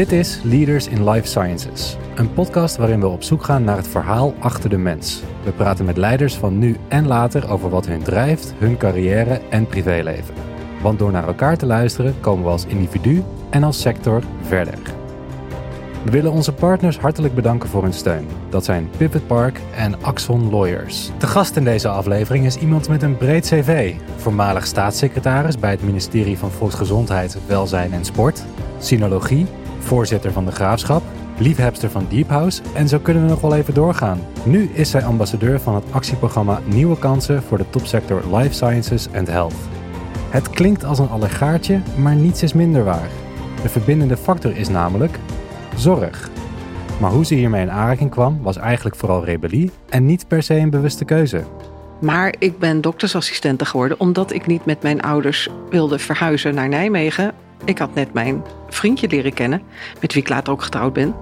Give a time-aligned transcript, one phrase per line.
[0.00, 3.88] Dit is Leaders in Life Sciences, een podcast waarin we op zoek gaan naar het
[3.88, 5.22] verhaal achter de mens.
[5.44, 9.66] We praten met leiders van nu en later over wat hun drijft, hun carrière en
[9.66, 10.34] privéleven.
[10.82, 14.78] Want door naar elkaar te luisteren komen we als individu en als sector verder.
[16.04, 18.26] We willen onze partners hartelijk bedanken voor hun steun.
[18.48, 21.10] Dat zijn Pivot Park en Axon Lawyers.
[21.18, 23.94] De gast in deze aflevering is iemand met een breed cv.
[24.16, 28.44] Voormalig staatssecretaris bij het ministerie van Volksgezondheid, Welzijn en Sport,
[28.78, 29.46] Sinologie,
[29.82, 31.02] voorzitter van de Graafschap,
[31.38, 34.20] liefhebster van Deep House en zo kunnen we nog wel even doorgaan.
[34.44, 39.26] Nu is zij ambassadeur van het actieprogramma Nieuwe Kansen voor de topsector Life Sciences and
[39.26, 39.54] Health.
[40.30, 43.08] Het klinkt als een allegaartje, maar niets is minder waar.
[43.62, 45.18] De verbindende factor is namelijk
[45.76, 46.30] zorg.
[47.00, 50.54] Maar hoe ze hiermee in aanraking kwam, was eigenlijk vooral rebellie en niet per se
[50.54, 51.44] een bewuste keuze.
[52.00, 57.34] Maar ik ben doktersassistente geworden omdat ik niet met mijn ouders wilde verhuizen naar Nijmegen.
[57.64, 59.62] Ik had net mijn vriendje leren kennen,
[60.00, 61.14] met wie ik later ook getrouwd ben.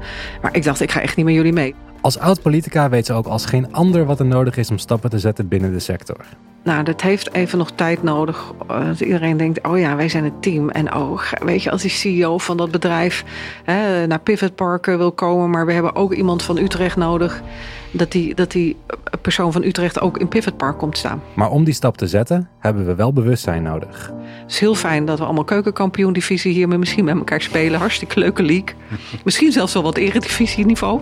[0.43, 1.75] Maar ik dacht, ik ga echt niet met jullie mee.
[2.01, 5.19] Als oud-politica weet ze ook als geen ander wat er nodig is om stappen te
[5.19, 6.17] zetten binnen de sector.
[6.65, 8.53] Nou, dat heeft even nog tijd nodig.
[8.69, 10.71] eh, Dat iedereen denkt, oh ja, wij zijn een team.
[10.71, 13.25] En oh, weet je, als die CEO van dat bedrijf
[13.65, 15.51] hè, naar Pivot Park wil komen...
[15.51, 17.43] maar we hebben ook iemand van Utrecht nodig...
[17.91, 18.77] dat die, dat die
[19.23, 21.23] persoon van Utrecht ook in Pivot Park komt staan.
[21.35, 24.13] Maar om die stap te zetten, hebben we wel bewustzijn nodig.
[24.43, 27.79] Het is heel fijn dat we allemaal keukenkampioen-divisie hier misschien met elkaar spelen.
[27.79, 28.75] Hartstikke leuke league.
[29.25, 31.01] Misschien zelfs wel wat eredivisie-niveau.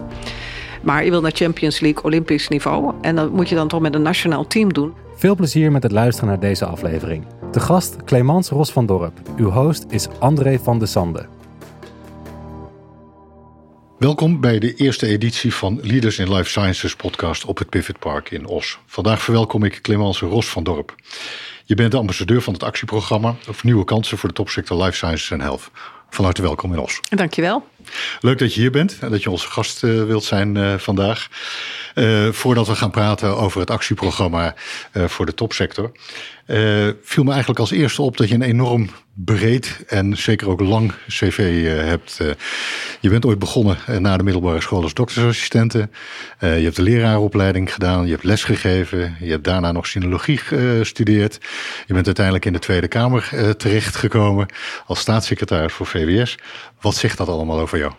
[0.83, 2.95] Maar je wil naar Champions League, Olympisch niveau.
[3.01, 4.93] En dat moet je dan toch met een nationaal team doen.
[5.17, 7.25] Veel plezier met het luisteren naar deze aflevering.
[7.53, 9.13] De gast Clemens Ros van Dorp.
[9.37, 11.27] Uw host is André van de Sande.
[13.99, 18.31] Welkom bij de eerste editie van Leaders in Life Sciences podcast op het Pivot Park
[18.31, 18.79] in Os.
[18.87, 20.95] Vandaag verwelkom ik Clemens Ros van Dorp.
[21.65, 25.31] Je bent de ambassadeur van het actieprogramma of Nieuwe Kansen voor de topsector Life Sciences
[25.31, 25.71] en Health.
[26.11, 27.01] Van harte welkom in Os.
[27.01, 27.67] Dankjewel.
[28.21, 31.29] Leuk dat je hier bent en dat je onze gast uh, wilt zijn uh, vandaag.
[31.95, 34.55] Uh, voordat we gaan praten over het actieprogramma
[34.93, 35.93] voor de topsector,
[37.03, 40.93] viel me eigenlijk als eerste op dat je een enorm breed en zeker ook lang
[41.09, 42.17] cv hebt.
[43.01, 45.89] je bent ooit begonnen na de middelbare school als doktersassistente.
[46.39, 51.39] je hebt de leraaropleiding gedaan, je hebt lesgegeven, je hebt daarna nog sinologie gestudeerd.
[51.87, 54.47] Je bent uiteindelijk in de Tweede Kamer terechtgekomen
[54.87, 56.37] als staatssecretaris voor VWS.
[56.81, 57.93] Wat zegt dat allemaal over jou?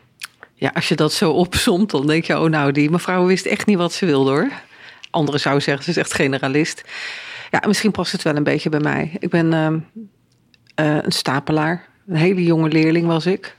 [0.53, 3.65] Ja, als je dat zo opzomt, dan denk je, oh nou, die mevrouw wist echt
[3.65, 4.51] niet wat ze wilde hoor.
[5.09, 6.83] Anderen zouden zeggen, ze is echt generalist.
[7.51, 9.17] Ja, misschien past het wel een beetje bij mij.
[9.19, 9.67] Ik ben uh,
[10.85, 11.88] uh, een stapelaar.
[12.07, 13.55] Een hele jonge leerling was ik.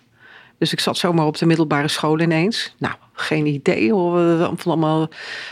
[0.58, 2.74] Dus ik zat zomaar op de middelbare school ineens.
[2.78, 4.56] Nou, geen idee hoor.
[4.64, 5.08] Allemaal.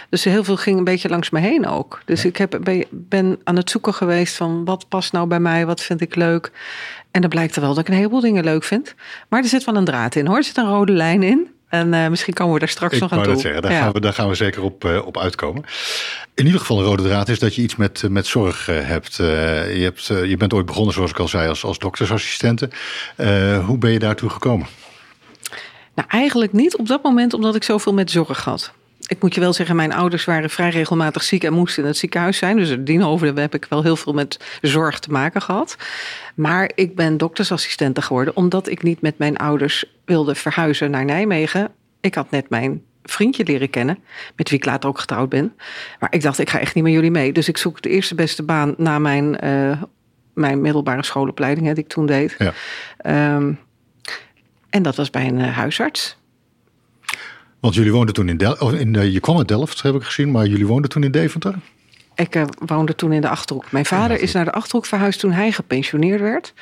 [0.09, 2.03] Dus heel veel ging een beetje langs me heen ook.
[2.05, 2.29] Dus ja.
[2.29, 2.59] ik heb,
[2.91, 6.53] ben aan het zoeken geweest van wat past nou bij mij, wat vind ik leuk.
[7.17, 8.95] En dan blijkt er wel dat ik een heleboel dingen leuk vind.
[9.29, 10.37] Maar er zit wel een draad in hoor.
[10.37, 11.49] Er zit een rode lijn in.
[11.69, 13.33] En uh, misschien komen we daar straks ik nog aan toe.
[13.33, 13.63] Dat zeggen.
[13.63, 13.81] Daar, ja.
[13.81, 15.65] gaan we, daar gaan we zeker op, uh, op uitkomen.
[16.35, 19.17] In ieder geval een rode draad is dat je iets met, met zorg uh, hebt.
[19.17, 22.71] je, hebt je bent ooit begonnen, zoals ik al zei, als, als doktersassistente.
[23.67, 24.67] hoe ben je daartoe gekomen?
[25.95, 28.73] Nou, eigenlijk niet op dat moment omdat ik zoveel met zorg had.
[29.07, 31.99] Ik moet je wel zeggen, mijn ouders waren vrij regelmatig ziek en moesten in het
[31.99, 32.57] ziekenhuis zijn.
[32.57, 35.77] Dus dienover heb ik wel heel veel met zorg te maken gehad.
[36.35, 41.71] Maar ik ben doktersassistente geworden omdat ik niet met mijn ouders wilde verhuizen naar Nijmegen.
[42.01, 43.99] Ik had net mijn vriendje leren kennen,
[44.37, 45.53] met wie ik later ook getrouwd ben.
[46.01, 47.33] Maar ik dacht, ik ga echt niet met jullie mee.
[47.33, 49.83] Dus ik zoek de eerste beste baan na mijn, uh,
[50.35, 52.37] mijn middelbare schoolopleiding, hè, die ik toen deed.
[52.39, 53.35] Ja.
[53.35, 53.59] Um,
[54.71, 56.17] en dat was bij een uh, huisarts.
[57.61, 58.73] Want jullie woonden toen in Delft.
[58.73, 61.55] In, uh, je kwam uit Delft, heb ik gezien, maar jullie woonden toen in Deventer?
[62.15, 63.73] Ik uh, woonde toen in de Achterhoek.
[63.73, 66.55] Mijn vader is naar de Achterhoek verhuisd toen hij gepensioneerd werd.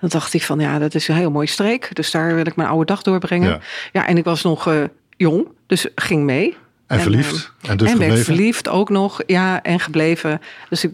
[0.00, 1.94] Dan dacht ik van ja, dat is een heel mooie streek.
[1.94, 3.48] Dus daar wil ik mijn oude dag doorbrengen.
[3.48, 3.60] Ja,
[3.92, 4.84] ja en ik was nog uh,
[5.16, 6.56] jong, dus ging mee.
[6.86, 7.52] En verliefd.
[7.62, 8.24] En, dus en gebleven.
[8.24, 10.40] verliefd ook nog, ja, en gebleven.
[10.68, 10.92] Dus ik,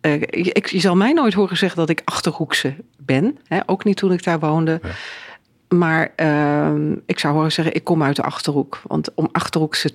[0.00, 3.38] uh, ik, je zal mij nooit horen zeggen dat ik Achterhoekse ben.
[3.46, 3.60] Hè?
[3.66, 4.80] Ook niet toen ik daar woonde.
[4.82, 4.90] Ja.
[5.72, 8.80] Maar uh, ik zou horen zeggen, ik kom uit de Achterhoek.
[8.86, 9.90] Want om Achterhoekse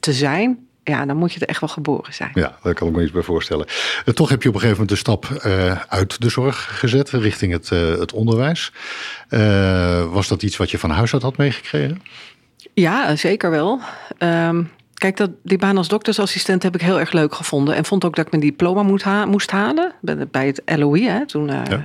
[0.00, 2.30] te zijn, ja, dan moet je er echt wel geboren zijn.
[2.34, 3.66] Ja, daar kan ik me iets bij voorstellen.
[4.04, 7.10] Uh, toch heb je op een gegeven moment de stap uh, uit de zorg gezet
[7.10, 8.72] richting het, uh, het onderwijs.
[10.10, 12.02] was dat iets wat je van huis uit had meegekregen?
[12.74, 13.80] Ja, zeker wel.
[14.18, 14.70] Um,
[15.02, 17.74] Kijk, dat, die baan als doktersassistent heb ik heel erg leuk gevonden.
[17.74, 19.92] En vond ook dat ik mijn diploma moet ha moest halen.
[20.30, 21.08] Bij het LOI.
[21.08, 21.26] Hè.
[21.26, 21.82] Toen uh, ja.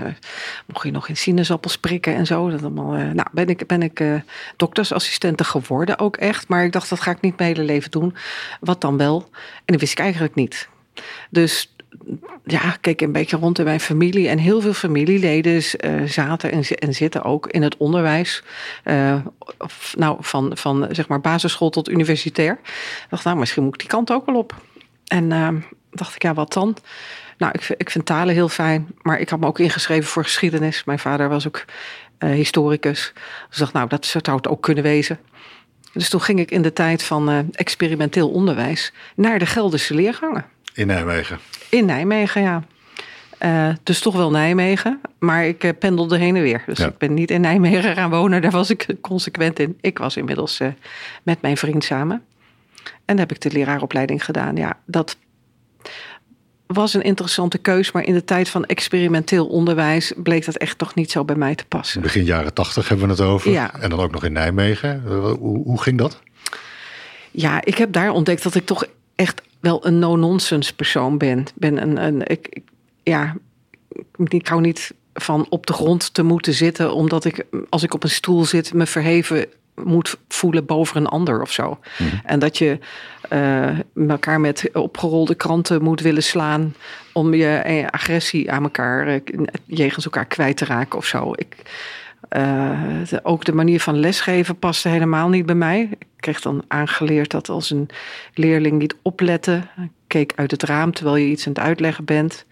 [0.65, 2.49] mocht je nog in sinaasappels prikken en zo.
[2.49, 4.21] Dat allemaal, uh, nou, ben ik, ben ik uh,
[4.55, 6.47] doktersassistente geworden ook echt.
[6.47, 8.15] Maar ik dacht, dat ga ik niet mijn hele leven doen.
[8.59, 9.29] Wat dan wel?
[9.31, 10.67] En dat wist ik eigenlijk niet.
[11.29, 11.75] Dus
[12.43, 14.27] ja, keek een beetje rond in mijn familie.
[14.27, 18.43] En heel veel familieleden uh, zaten en, en, zitten ook in het onderwijs.
[18.83, 19.15] Uh,
[19.95, 22.59] nou, van, van zeg maar basisschool tot universitair.
[22.63, 24.55] Ik dacht, nou, misschien moet ik die kant ook wel op.
[25.07, 25.49] En uh,
[25.91, 26.77] dacht ik, ja, wat dan?
[27.37, 28.87] Nou, ik, ik vind talen heel fijn.
[29.01, 30.83] Maar ik had me ook ingeschreven voor geschiedenis.
[30.83, 31.65] Mijn vader was ook
[32.19, 33.13] historicus.
[33.49, 35.19] Dus dacht, nou, dat zou het ook kunnen wezen.
[35.93, 40.45] Dus toen ging ik in de tijd van experimenteel onderwijs naar de Gelderse leergangen.
[40.77, 41.39] In Nijmegen?
[41.69, 42.63] In Nijmegen, ja.
[43.41, 46.63] Uh, dus toch wel Nijmegen, maar ik uh, pendelde heen en weer.
[46.65, 49.77] Dus ik ben niet in Nijmegen gaan wonen, daar was ik consequent in.
[49.81, 50.67] Ik was inmiddels uh,
[51.23, 52.23] met mijn vriend samen.
[53.05, 54.55] En heb ik de leraaropleiding gedaan.
[54.55, 55.17] Ja, dat
[56.65, 60.95] was een interessante keus, maar in de tijd van experimenteel onderwijs bleek dat echt toch
[60.95, 62.01] niet zo bij mij te passen.
[62.01, 63.51] Begin jaren tachtig hebben we het over.
[63.51, 63.73] Ja.
[63.79, 65.03] En dan ook nog in Nijmegen.
[65.05, 66.21] Hoe, hoe ging dat?
[67.31, 68.85] Ja, ik heb daar ontdekt dat ik toch
[69.15, 71.45] echt wel een no-nonsense persoon ben.
[71.55, 72.63] ben een, een, ik, ik,
[73.03, 73.35] ja,
[74.27, 78.03] ik hou niet van op de grond te moeten zitten, omdat ik, als ik op
[78.03, 79.45] een stoel zit, me verheven
[79.83, 81.79] moet voelen boven een ander of zo.
[81.97, 82.15] Mhm.
[82.23, 82.79] En dat je
[83.33, 86.75] uh, elkaar met opgerolde kranten moet willen slaan
[87.13, 89.19] om je agressie aan elkaar, uh,
[89.65, 91.31] jegens elkaar kwijt te raken of zo.
[91.35, 91.55] Ik,
[92.37, 95.89] uh, ook de manier van lesgeven paste helemaal niet bij mij.
[95.99, 97.89] Ik kreeg dan aangeleerd dat als een
[98.33, 99.61] leerling niet oplette,
[100.07, 102.45] keek uit het raam terwijl je iets aan het uitleggen bent,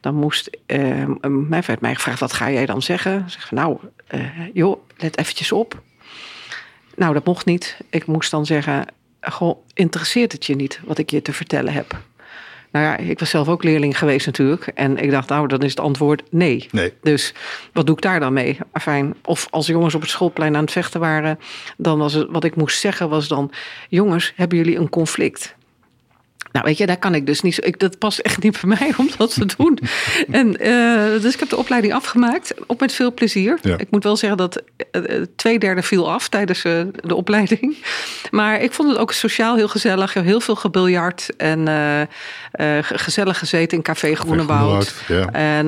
[0.00, 3.30] dan moest uh, mij werd mij gevraagd: wat ga jij dan zeggen?
[3.30, 3.78] Zeg nou,
[4.14, 4.20] uh,
[4.52, 5.82] joh, let eventjes op.
[6.96, 7.78] Nou, dat mocht niet.
[7.90, 8.86] Ik moest dan zeggen:
[9.20, 12.02] goh, interesseert het je niet wat ik je te vertellen heb?
[12.74, 14.66] Nou ja, ik was zelf ook leerling geweest natuurlijk.
[14.66, 16.68] En ik dacht, nou, dan is het antwoord nee.
[16.70, 16.92] nee.
[17.02, 17.34] Dus
[17.72, 18.58] wat doe ik daar dan mee?
[18.72, 19.14] Fijn.
[19.24, 21.38] Of als jongens op het schoolplein aan het vechten waren,
[21.76, 23.50] dan was het wat ik moest zeggen was dan:
[23.88, 25.54] jongens, hebben jullie een conflict?
[26.54, 27.66] Nou, weet je, daar kan ik dus niet.
[27.66, 29.78] Ik, dat past echt niet bij mij om dat te doen.
[30.30, 33.58] en, uh, dus ik heb de opleiding afgemaakt, ook met veel plezier.
[33.76, 34.62] Ik moet wel zeggen dat
[34.92, 37.76] uh, twee derde viel af tijdens uh, de opleiding.
[38.30, 40.14] Maar ik vond het ook sociaal heel gezellig.
[40.14, 41.68] Heel veel gebiljard en
[42.82, 44.94] gezellig gezeten in Café Groenewoud.
[45.08, 45.32] Ja.
[45.32, 45.66] En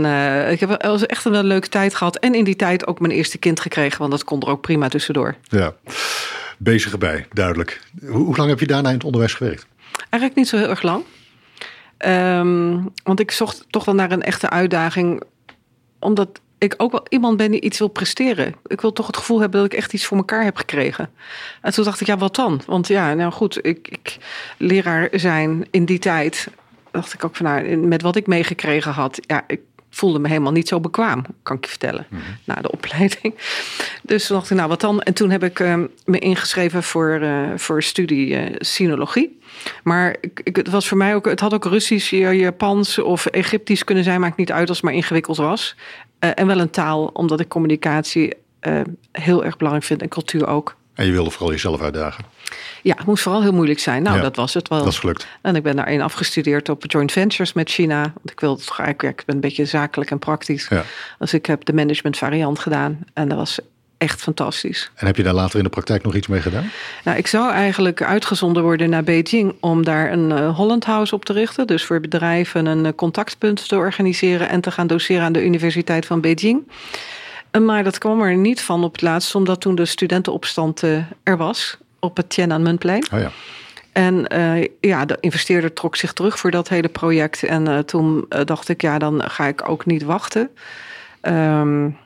[0.50, 2.17] ik heb echt een leuke tijd gehad.
[2.17, 4.88] En in die tijd ook mijn eerste kind gekregen, want dat kon er ook prima
[4.88, 5.35] tussendoor.
[5.43, 5.75] Ja,
[6.59, 7.81] bezig erbij, duidelijk.
[8.00, 9.67] Hoe, hoe lang heb je daarna in het onderwijs gewerkt?
[10.11, 11.05] Eigenlijk niet zo heel erg lang.
[12.06, 15.23] Um, want ik zocht toch wel naar een echte uitdaging.
[15.99, 18.55] Omdat ik ook wel iemand ben die iets wil presteren.
[18.67, 21.11] Ik wil toch het gevoel hebben dat ik echt iets voor elkaar heb gekregen.
[21.61, 22.61] En toen dacht ik, ja, wat dan?
[22.67, 24.17] Want ja, nou goed, ik, ik
[24.56, 26.49] leraar zijn in die tijd.
[26.91, 29.19] Dacht ik ook van, nou, met wat ik meegekregen had.
[29.27, 29.61] Ja, ik
[29.97, 33.35] voelde me helemaal niet zo bekwaam, kan ik je vertellen, mm na de opleiding.
[34.03, 35.01] Dus toen dacht ik, nou wat dan?
[35.01, 39.39] En toen heb ik uh, me ingeschreven voor, uh, voor studie uh, sinologie.
[39.83, 43.85] Maar ik, ik, het was voor mij ook, het had ook Russisch, Japans of Egyptisch
[43.85, 45.77] kunnen zijn, maakt niet uit als het maar ingewikkeld was.
[46.19, 48.35] en wel een taal, omdat ik communicatie
[49.13, 50.77] heel erg belangrijk vind en cultuur ook.
[50.97, 52.25] En je wilde vooral jezelf uitdagen?
[52.83, 54.03] Ja, het moest vooral heel moeilijk zijn.
[54.03, 54.79] Nou, dat was het wel.
[54.79, 55.27] Dat is gelukt.
[55.41, 58.01] En ik ben daarin afgestudeerd op joint ventures met China.
[58.01, 60.67] Want ik wilde toch eigenlijk, ik ben een beetje zakelijk en praktisch.
[60.69, 60.85] Ja.
[61.19, 62.99] Dus ik heb de management variant gedaan.
[63.15, 63.59] En dat was
[63.99, 64.91] echt fantastisch.
[64.95, 66.71] En heb je daar later in de praktijk nog iets mee gedaan?
[67.05, 71.25] Nou, ik zou eigenlijk uitgezonden worden naar Beijing om daar een uh, Holland House op
[71.25, 71.67] te richten.
[71.67, 76.07] Dus voor bedrijven een uh, contactpunt te organiseren en te gaan doseren aan de Universiteit
[76.07, 76.63] van Beijing.
[77.56, 80.83] Uh, maar dat kwam er niet van op het laatst, omdat toen de studentenopstand
[81.23, 83.07] er was op het Tiananmenplein.
[83.12, 83.31] Oh ja.
[83.92, 87.42] En uh, ja, de investeerder trok zich terug voor dat hele project.
[87.42, 90.50] En uh, toen uh, dacht ik, ja, dan ga ik ook niet wachten.
[91.23, 91.97] Um,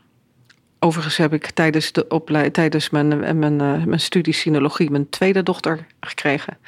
[0.78, 3.56] overigens heb ik tijdens, de opleiding, tijdens mijn, mijn,
[3.88, 6.58] mijn studie sinologie mijn tweede dochter gekregen.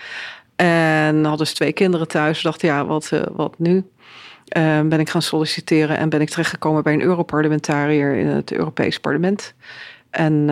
[0.57, 2.43] En hadden ze twee kinderen thuis.
[2.43, 3.85] dacht, ja, wat, wat nu?
[4.53, 8.99] Ehm, ben ik gaan solliciteren en ben ik terechtgekomen bij een Europarlementariër in het Europees
[8.99, 9.55] Parlement.
[10.11, 10.49] En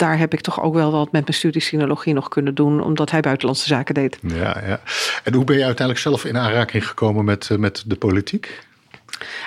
[0.00, 3.10] daar heb ik toch ook wel wat met mijn studie sinologie nog kunnen doen, omdat
[3.10, 4.18] hij buitenlandse zaken deed.
[4.22, 4.80] Ja, ja.
[5.24, 8.58] En hoe ben je uiteindelijk zelf in aanraking gekomen met, eh, met de politiek?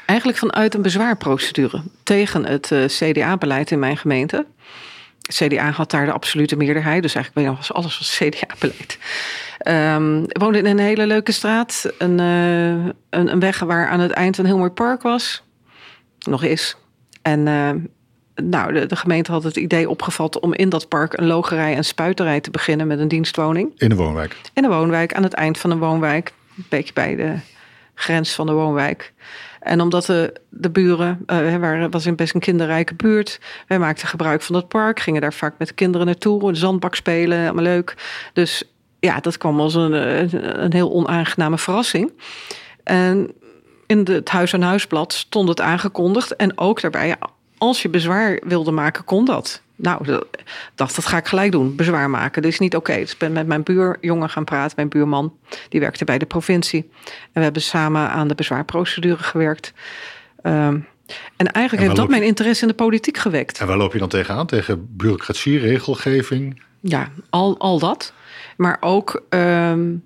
[0.05, 4.45] Eigenlijk vanuit een bezwaarprocedure tegen het uh, CDA-beleid in mijn gemeente.
[5.31, 8.97] CDA had daar de absolute meerderheid, dus eigenlijk was alles was CDA-beleid.
[9.67, 12.69] Um, ik woonde in een hele leuke straat, een, uh,
[13.09, 15.43] een, een, weg waar aan het eind een heel mooi park was.
[16.19, 16.77] Nog is.
[17.21, 17.43] En
[18.35, 21.85] nou, de, de, gemeente had het idee opgevat om in dat park een logerij en
[21.85, 23.71] spuiterij te beginnen met een dienstwoning.
[23.75, 24.35] In de woonwijk?
[24.53, 26.33] In de woonwijk, aan het eind van de woonwijk.
[26.57, 27.35] Een beetje bij de
[27.93, 29.13] grens van de woonwijk.
[29.63, 33.39] En omdat de, de buren, uh, waren, was een best een kinderrijke buurt.
[33.67, 36.47] Wij maakten gebruik van dat park, gingen daar vaak met de kinderen naartoe.
[36.47, 37.95] Een zandbak spelen, allemaal leuk.
[38.33, 38.63] Dus
[38.99, 42.11] ja, dat kwam als een, een, een heel onaangename verrassing.
[42.83, 43.31] En
[43.87, 46.35] in de, het Huis aan Huisblad stond het aangekondigd.
[46.35, 47.15] En ook daarbij,
[47.57, 49.62] als je bezwaar wilde maken, kon dat.
[49.75, 50.27] Nou, dat,
[50.75, 51.75] dacht, dat ga ik gelijk doen.
[51.75, 52.41] Bezwaar maken.
[52.41, 52.95] Dat is niet oké.
[52.95, 55.33] Dus ik ben met mijn buurjongen gaan praten, mijn buurman.
[55.69, 56.89] Die werkte bij de provincie.
[57.05, 59.73] En we hebben samen aan de bezwaarprocedure gewerkt.
[60.43, 60.87] Um,
[61.35, 63.59] en eigenlijk heeft dat mijn interesse in de politiek gewekt.
[63.59, 64.45] En waar loop je dan tegenaan?
[64.45, 66.61] Tegen bureaucratie, regelgeving?
[66.79, 68.13] Ja, al, al dat.
[68.57, 70.03] Maar ook um,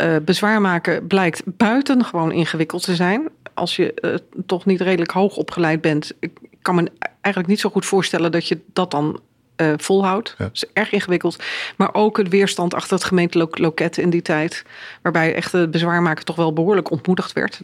[0.00, 3.28] uh, bezwaar maken blijkt buitengewoon ingewikkeld te zijn.
[3.54, 6.12] Als je uh, toch niet redelijk hoog opgeleid bent.
[6.18, 6.30] Ik
[6.62, 6.90] kan me
[7.20, 9.20] eigenlijk niet zo goed voorstellen dat je dat dan
[9.56, 10.34] uh, volhoudt.
[10.38, 10.44] Ja.
[10.44, 11.42] Dat is erg ingewikkeld.
[11.76, 14.64] Maar ook het weerstand achter het gemeentelijk loket in die tijd.
[15.02, 17.62] Waarbij echt de bezwaarmaker toch wel behoorlijk ontmoedigd werd.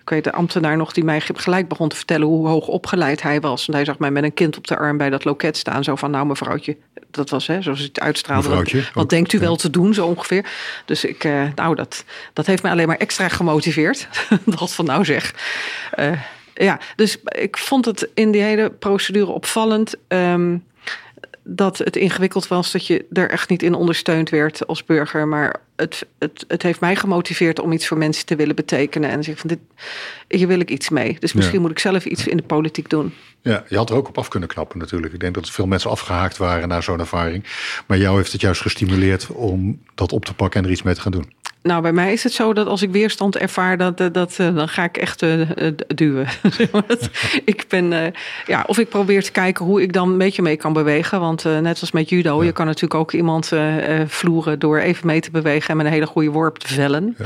[0.00, 3.40] Ik weet de ambtenaar nog die mij gelijk begon te vertellen hoe hoog opgeleid hij
[3.40, 3.68] was.
[3.68, 5.84] En hij zag mij met een kind op de arm bij dat loket staan.
[5.84, 6.76] Zo van, nou mevrouwtje,
[7.10, 8.48] dat was hè, zoals het uitstraalde.
[8.48, 10.46] Wat, wat denkt u wel te doen, zo ongeveer.
[10.84, 14.08] Dus ik, uh, nou, dat, dat heeft mij alleen maar extra gemotiveerd.
[14.58, 15.34] dat van nou zeg.
[15.98, 16.20] Uh,
[16.54, 19.94] ja, dus ik vond het in die hele procedure opvallend.
[20.08, 20.64] Um,
[21.44, 25.28] dat het ingewikkeld was, dat je er echt niet in ondersteund werd als burger.
[25.28, 29.10] Maar het, het, het heeft mij gemotiveerd om iets voor mensen te willen betekenen.
[29.10, 29.58] En zeg van dit,
[30.28, 31.16] hier wil ik iets mee.
[31.20, 33.14] Dus misschien moet ik zelf iets in de politiek doen.
[33.42, 35.12] Ja, je had er ook op af kunnen knappen natuurlijk.
[35.12, 37.44] Ik denk dat veel mensen afgehaakt waren na zo'n ervaring.
[37.86, 40.94] Maar jou heeft het juist gestimuleerd om dat op te pakken en er iets mee
[40.94, 41.32] te gaan doen.
[41.64, 44.54] Nou, bij mij is het zo dat als ik weerstand ervaar, dat, dat, dat eh,
[44.54, 45.48] dan ga ik echt uh,
[45.86, 46.26] duwen.
[47.44, 48.14] ik ben,
[48.46, 51.20] ja, of ik probeer te kijken hoe ik dan een beetje mee kan bewegen.
[51.20, 52.44] Want net als met judo, ja.
[52.44, 53.52] je kan natuurlijk ook iemand
[54.06, 57.14] vloeren door even mee te bewegen en met een hele goede worp te vellen.
[57.18, 57.24] Ja.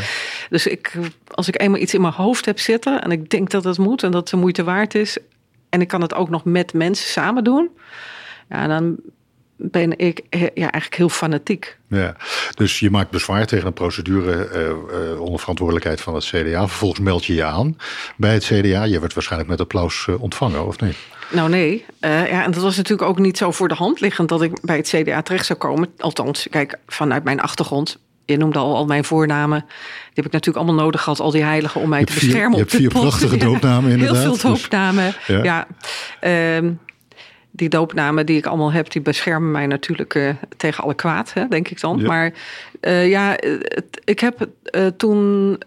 [0.51, 0.93] Dus ik,
[1.31, 4.03] als ik eenmaal iets in mijn hoofd heb zitten en ik denk dat het moet
[4.03, 5.19] en dat het de moeite waard is,
[5.69, 7.71] en ik kan het ook nog met mensen samen doen,
[8.49, 8.97] ja, dan
[9.59, 11.79] ben ik ja, eigenlijk heel fanatiek.
[11.89, 12.17] Ja,
[12.55, 16.69] dus je maakt bezwaar tegen een procedure uh, uh, onder verantwoordelijkheid van het CDA.
[16.69, 17.77] Vervolgens meld je je aan
[18.17, 18.83] bij het CDA.
[18.83, 20.97] Je werd waarschijnlijk met applaus uh, ontvangen, of niet?
[21.31, 24.43] Nou nee, ja, en dat was natuurlijk ook niet zo voor de hand liggend dat
[24.43, 25.89] ik bij het CDA terecht zou komen.
[25.99, 27.99] Althans, kijk, vanuit mijn achtergrond.
[28.25, 29.59] Je noemde al, al mijn voornamen.
[29.59, 32.41] Die heb ik natuurlijk allemaal nodig gehad, al die heiligen, om mij te beschermen.
[32.43, 34.23] Vier, je hebt vier prachtige doopnamen inderdaad.
[34.23, 35.67] Heel veel doopnamen, dus, ja.
[36.23, 36.57] ja.
[36.57, 36.81] Um,
[37.59, 41.49] die doopnamen die ik allemaal heb, die beschermen mij natuurlijk uh, tegen alle kwaad, hè,
[41.49, 41.99] denk ik dan.
[41.99, 42.07] Ja.
[42.07, 42.33] Maar
[42.81, 45.59] uh, ja, het, ik heb uh, toen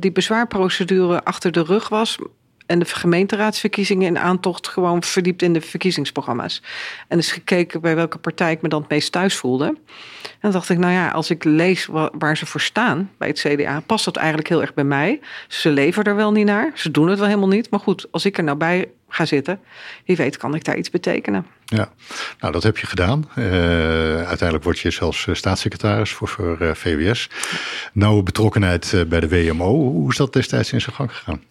[0.00, 2.18] die bezwaarprocedure achter de rug was
[2.66, 6.62] en de gemeenteraadsverkiezingen in aantocht gewoon verdiept in de verkiezingsprogramma's.
[7.08, 9.64] En dus gekeken bij welke partij ik me dan het meest thuis voelde.
[9.64, 13.38] En dan dacht ik, nou ja, als ik lees waar ze voor staan bij het
[13.38, 15.20] CDA, past dat eigenlijk heel erg bij mij.
[15.48, 17.70] Ze leven er wel niet naar, ze doen het wel helemaal niet.
[17.70, 19.60] Maar goed, als ik er nou bij ga zitten,
[20.04, 21.46] wie weet kan ik daar iets betekenen.
[21.64, 21.92] Ja,
[22.40, 23.30] nou dat heb je gedaan.
[23.36, 23.44] Uh,
[24.16, 27.28] uiteindelijk word je zelfs staatssecretaris voor, VWS.
[27.92, 29.74] Nauwe betrokkenheid bij de WMO.
[29.74, 31.42] Hoe is dat destijds in zijn gang gegaan?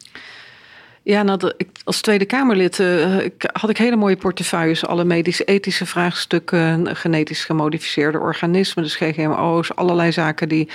[1.04, 2.80] Ja, nou, ik, als Tweede Kamerlid
[3.20, 4.86] ik, had ik hele mooie portefeuilles.
[4.86, 10.70] Alle medische-ethische vraagstukken, genetisch gemodificeerde organismen, dus GGMO's, allerlei zaken die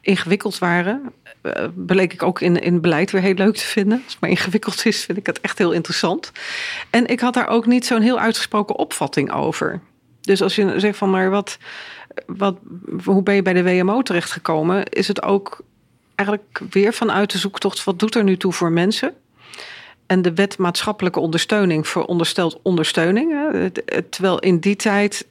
[0.00, 1.12] ingewikkeld waren.
[1.42, 4.00] Uh, bleek ik ook in, in beleid weer heel leuk te vinden.
[4.04, 6.32] Als het maar ingewikkeld is, vind ik het echt heel interessant.
[6.90, 9.80] En ik had daar ook niet zo'n heel uitgesproken opvatting over.
[10.20, 11.58] Dus als je zegt van, maar wat,
[12.26, 12.56] wat,
[13.04, 14.84] hoe ben je bij de WMO terechtgekomen?
[14.86, 15.60] Is het ook
[16.14, 19.14] eigenlijk weer vanuit de zoektocht, wat doet er nu toe voor mensen?
[20.12, 23.32] En de wet maatschappelijke ondersteuning veronderstelt ondersteuning.
[24.10, 25.26] Terwijl in die tijd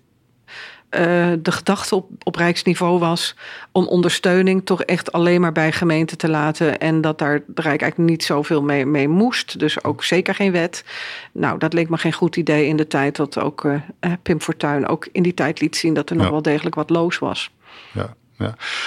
[0.89, 0.99] uh,
[1.39, 3.35] de gedachte op, op rijksniveau was
[3.71, 6.79] om ondersteuning toch echt alleen maar bij gemeenten te laten.
[6.79, 9.59] En dat daar de Rijk eigenlijk niet zoveel mee, mee moest.
[9.59, 10.83] Dus ook zeker geen wet.
[11.31, 13.81] Nou, dat leek me geen goed idee in de tijd dat ook uh,
[14.21, 16.21] Pim Fortuyn ook in die tijd liet zien dat er ja.
[16.21, 17.51] nog wel degelijk wat loos was.
[17.93, 18.15] Ja.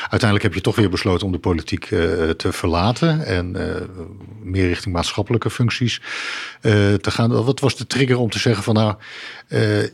[0.00, 3.74] Uiteindelijk heb je toch weer besloten om de politiek uh, te verlaten en uh,
[4.42, 7.44] meer richting maatschappelijke functies uh, te gaan.
[7.44, 8.94] Wat was de trigger om te zeggen van nou,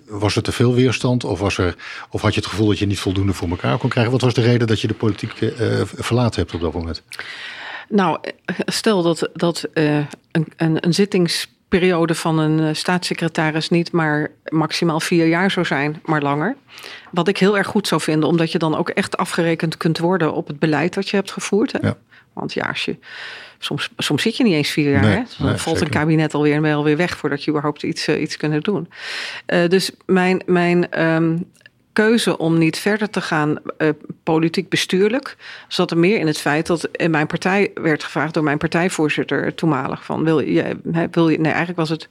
[0.09, 1.77] was er te veel weerstand of, was er,
[2.11, 4.13] of had je het gevoel dat je niet voldoende voor elkaar kon krijgen?
[4.13, 5.33] Wat was de reden dat je de politiek
[5.95, 7.03] verlaten hebt op dat moment?
[7.89, 8.19] Nou,
[8.67, 10.07] stel dat, dat een,
[10.57, 16.01] een, een zittings periode van een eh, staatssecretaris niet maar maximaal vier jaar zou zijn,
[16.05, 16.57] maar langer.
[17.11, 20.33] Wat ik heel erg goed zou vinden, omdat je dan ook echt afgerekend kunt worden
[20.33, 21.73] op het beleid dat je hebt gevoerd.
[21.73, 21.79] Hè?
[21.83, 21.97] Ja.
[22.33, 22.97] Want ja, als je,
[23.59, 25.03] soms, soms zit je niet eens vier jaar.
[25.03, 25.23] Nee, hè?
[25.39, 25.83] Dan nee, valt zeker.
[25.83, 28.89] een kabinet alweer weer weg voordat je überhaupt iets, uh, iets kunt doen.
[29.47, 31.51] Uh, dus mijn, mijn um,
[31.93, 33.89] keuze om niet verder te gaan uh,
[34.23, 35.37] politiek bestuurlijk
[35.69, 39.55] zat er meer in het feit dat in mijn partij werd gevraagd door mijn partijvoorzitter
[39.55, 40.77] toenmalig van wil je,
[41.11, 42.09] wil je nee eigenlijk was het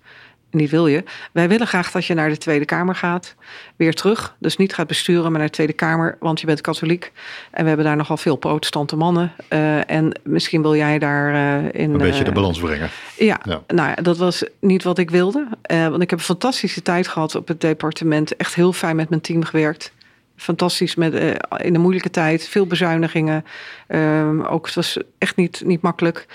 [0.52, 1.04] niet wil je.
[1.32, 3.36] Wij willen graag dat je naar de Tweede Kamer gaat.
[3.76, 4.36] Weer terug.
[4.40, 6.18] Dus niet gaat besturen, maar naar de Tweede Kamer.
[6.20, 7.12] Want je bent katholiek.
[7.52, 9.32] En we hebben daar nogal veel protestante mannen.
[9.50, 11.92] Uh, en misschien wil jij daar uh, in...
[11.92, 12.90] Een beetje de uh, balans brengen.
[13.18, 15.48] Ja, ja, nou dat was niet wat ik wilde.
[15.68, 18.36] want ik heb een fantastische tijd gehad op het departement.
[18.36, 19.92] Echt heel fijn met mijn team gewerkt
[20.40, 22.48] fantastisch met, uh, in een moeilijke tijd.
[22.48, 23.46] Veel bezuinigingen.
[23.88, 26.26] Um, ook, het was echt niet, niet makkelijk.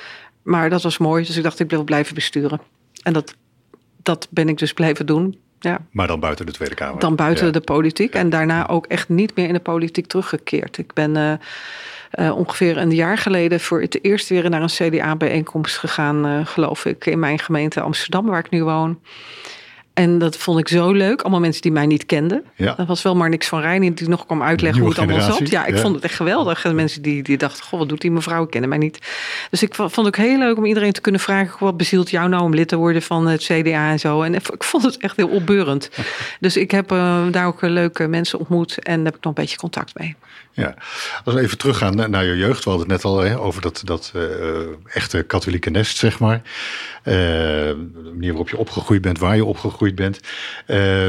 [0.42, 1.24] Maar dat was mooi.
[1.24, 2.60] Dus ik dacht, ik wil blijven besturen.
[3.02, 3.34] En dat,
[4.04, 5.38] dat ben ik dus blijven doen.
[5.58, 5.80] Ja.
[5.90, 7.00] Maar dan buiten de Tweede Kamer?
[7.00, 7.52] Dan buiten ja.
[7.52, 8.14] de politiek.
[8.14, 10.78] En daarna ook echt niet meer in de politiek teruggekeerd.
[10.78, 11.32] Ik ben uh,
[12.26, 16.84] uh, ongeveer een jaar geleden voor het eerst weer naar een CDA-bijeenkomst gegaan, uh, geloof
[16.84, 19.00] ik, in mijn gemeente Amsterdam, waar ik nu woon.
[19.94, 21.20] En dat vond ik zo leuk.
[21.20, 22.44] Allemaal mensen die mij niet kenden.
[22.54, 22.74] Ja.
[22.74, 25.38] Dat was wel maar niks van Rijn die nog kwam uitleggen Nieuwe hoe het allemaal
[25.38, 25.50] zat.
[25.50, 25.80] Ja, ik Ja.
[25.80, 26.64] vond het echt geweldig.
[26.64, 28.42] En mensen die, die dachten, goh, wat doet die mevrouw?
[28.42, 28.98] Ik kennen mij niet.
[29.50, 31.56] Dus ik vond het ook heel leuk om iedereen te kunnen vragen...
[31.58, 34.22] wat bezielt jou nou om lid te worden van het CDA en zo.
[34.22, 35.90] En ik vond het echt heel opbeurend.
[36.40, 38.78] Dus ik heb uh, daar ook leuke mensen ontmoet.
[38.78, 40.16] En daar heb ik nog een beetje contact mee.
[40.52, 40.74] Ja,
[41.24, 42.64] als we even teruggaan naar, naar je jeugd.
[42.64, 44.22] We hadden het net al hè, over dat, dat uh,
[44.92, 46.42] echte katholieke nest, zeg maar.
[47.04, 50.20] Uh, de manier waarop je opgegroeid bent, waar je opgegroeid bent.
[50.66, 51.08] Uh,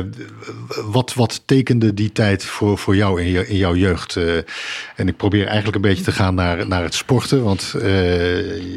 [0.86, 4.16] wat, wat tekende die tijd voor, voor jou in, je, in jouw jeugd?
[4.16, 4.36] Uh,
[4.96, 7.44] en ik probeer eigenlijk een beetje te gaan naar, naar het sporten.
[7.44, 7.84] Want uh,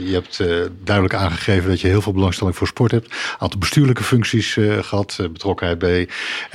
[0.06, 0.42] je hebt
[0.84, 3.06] duidelijk aangegeven dat je heel veel belangstelling voor sport hebt.
[3.06, 5.18] Een aantal bestuurlijke functies gehad.
[5.32, 6.08] Betrokkenheid bij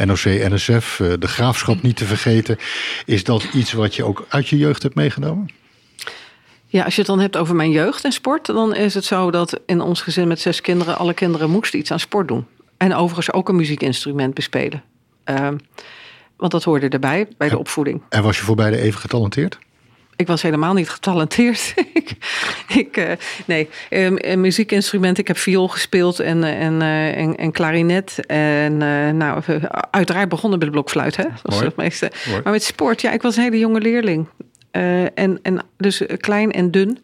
[0.06, 1.02] NOC, NSF.
[1.20, 2.58] De graafschap niet te vergeten.
[3.06, 5.50] Is dat iets wat je ook uit je jeugd hebt meegenomen?
[6.74, 9.32] Ja, als je het dan hebt over mijn jeugd en sport, dan is het zo
[9.32, 12.46] dat in ons gezin met zes kinderen, alle kinderen moesten iets aan sport doen.
[12.84, 14.84] En overigens ook een muziekinstrument bespelen.
[15.30, 15.48] Uh,
[16.38, 18.02] want dat hoorde erbij bij de opvoeding.
[18.10, 19.60] En was je voor beide even getalenteerd?
[20.16, 21.74] Ik was helemaal niet getalenteerd.
[21.94, 22.16] ik,
[22.68, 23.12] ik, uh,
[23.46, 25.18] nee, um, een muziekinstrument.
[25.18, 28.26] Ik heb viool gespeeld en, en, uh, en, en klarinet.
[28.26, 29.44] En uh, nou,
[29.92, 31.16] uiteraard begonnen met de blokfluit.
[31.16, 31.26] Hè?
[31.44, 31.66] Mooi.
[31.66, 32.12] het meeste.
[32.28, 32.42] Mooi.
[32.44, 34.28] Maar met sport, ja, ik was een hele jonge leerling.
[34.72, 37.04] En, en dus klein en dun.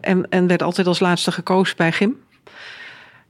[0.00, 2.16] En, en werd altijd als laatste gekozen bij gym.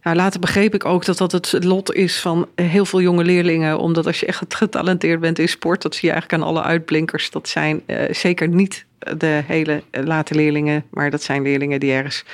[0.09, 3.79] Nou, later begreep ik ook dat dat het lot is van heel veel jonge leerlingen.
[3.79, 7.31] Omdat als je echt getalenteerd bent in sport, dat zie je eigenlijk aan alle uitblinkers.
[7.31, 8.85] Dat zijn uh, zeker niet
[9.17, 12.25] de hele late leerlingen, maar dat zijn leerlingen die ergens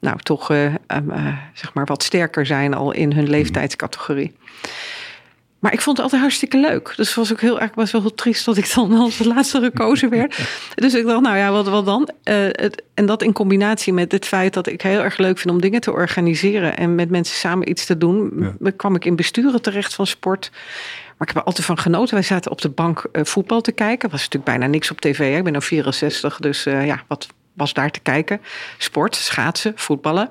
[0.00, 0.74] nou, toch uh,
[1.54, 4.32] zeg maar wat sterker zijn al in hun leeftijdscategorie.
[5.62, 6.92] Maar ik vond het altijd hartstikke leuk.
[6.96, 10.10] Dus was ook heel erg was wel heel triest dat ik dan als laatste gekozen
[10.10, 10.38] werd.
[10.74, 12.08] dus ik dacht, nou ja, wat, wat dan?
[12.24, 15.54] Uh, het, en dat in combinatie met het feit dat ik heel erg leuk vind
[15.54, 18.70] om dingen te organiseren en met mensen samen iets te doen, ja.
[18.70, 20.50] kwam ik in besturen terecht van sport.
[21.06, 22.14] Maar ik heb er altijd van genoten.
[22.14, 24.04] Wij zaten op de bank uh, voetbal te kijken.
[24.04, 25.18] Er was natuurlijk bijna niks op tv.
[25.18, 25.36] Hè?
[25.36, 28.40] Ik ben nu 64, dus uh, ja, wat was daar te kijken?
[28.78, 30.30] Sport, schaatsen, voetballen.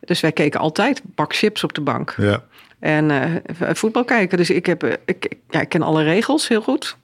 [0.00, 2.14] Dus wij keken altijd bak chips op de bank.
[2.16, 2.42] Ja.
[2.80, 3.34] En uh,
[3.72, 4.38] voetbal kijken.
[4.38, 6.96] Dus ik, heb, ik, ja, ik ken alle regels heel goed.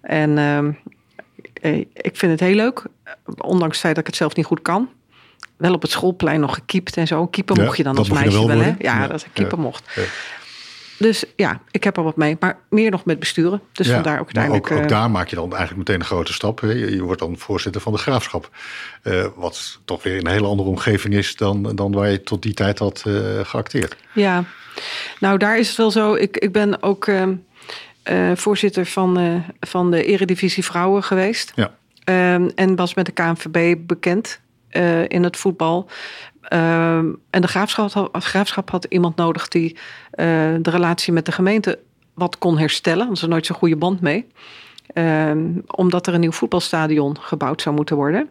[0.00, 0.30] En
[1.62, 2.82] uh, ik vind het heel leuk.
[3.38, 4.88] Ondanks het feit dat ik het zelf niet goed kan.
[5.56, 7.26] Wel op het schoolplein nog gekiept en zo.
[7.26, 8.74] Keeper ja, mocht je dan als meisje wel, wel hè?
[8.78, 9.98] Ja, ja, dat ik keeper mocht.
[10.98, 12.36] Dus ja, ik heb er wat mee.
[12.40, 13.60] Maar meer nog met besturen.
[13.72, 14.70] Dus ja, vandaar ook uiteindelijk...
[14.70, 16.60] Ook, ook, daar maak je dan eigenlijk meteen een grote stap.
[16.60, 16.68] Hè?
[16.68, 18.50] Je, je, wordt dan voorzitter van de graafschap.
[19.02, 22.54] Uh, wat toch weer een hele andere omgeving is dan, dan waar je tot die
[22.54, 23.96] tijd had uh, geacteerd.
[24.12, 24.44] Ja,
[25.20, 26.14] nou daar is het wel zo.
[26.14, 27.26] Ik, ik ben ook uh,
[28.34, 31.52] voorzitter van, van de Eredivisie Vrouwen geweest.
[31.54, 31.74] Ja.
[32.04, 34.40] Ehm, en was met de KNVB bekend
[35.08, 35.88] in het voetbal.
[36.52, 39.76] Um, en de graafschap had, graafschap had iemand nodig die
[40.10, 41.78] de relatie met de gemeente
[42.14, 43.02] wat kon herstellen.
[43.02, 44.26] Er was er nooit zo'n goede band mee.
[45.66, 48.28] Omdat er een nieuw voetbalstadion gebouwd zou moeten worden.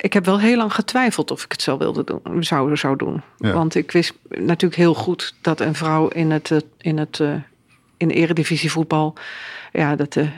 [0.00, 3.22] Ik heb wel heel lang getwijfeld of ik het zo wilde doen, zou, zou doen.
[3.36, 3.52] Ja.
[3.52, 7.34] Want ik wist natuurlijk heel goed dat een vrouw in het, in het uh,
[7.96, 9.14] in de eredivisie voetbal...
[9.72, 10.28] Ja, dat, het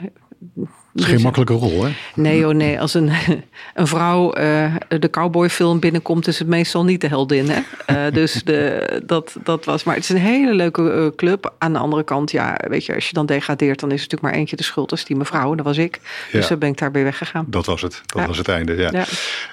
[0.95, 1.91] is geen makkelijke rol, hè?
[2.13, 2.79] Nee, oh nee.
[2.79, 3.11] Als een,
[3.73, 7.59] een vrouw uh, de cowboyfilm binnenkomt, is het meestal niet de heldin, hè?
[8.07, 9.83] Uh, dus de, dat, dat was...
[9.83, 11.53] Maar het is een hele leuke uh, club.
[11.57, 13.79] Aan de andere kant, ja, weet je, als je dan degradeert...
[13.79, 14.89] dan is het natuurlijk maar eentje de schuld.
[14.89, 15.99] Dat is die mevrouw, dat was ik.
[16.31, 17.45] Dus dan ben ik daar weer weggegaan.
[17.47, 18.01] Dat was het.
[18.05, 18.27] Dat ja.
[18.27, 18.89] was het einde, ja.
[18.91, 19.05] ja.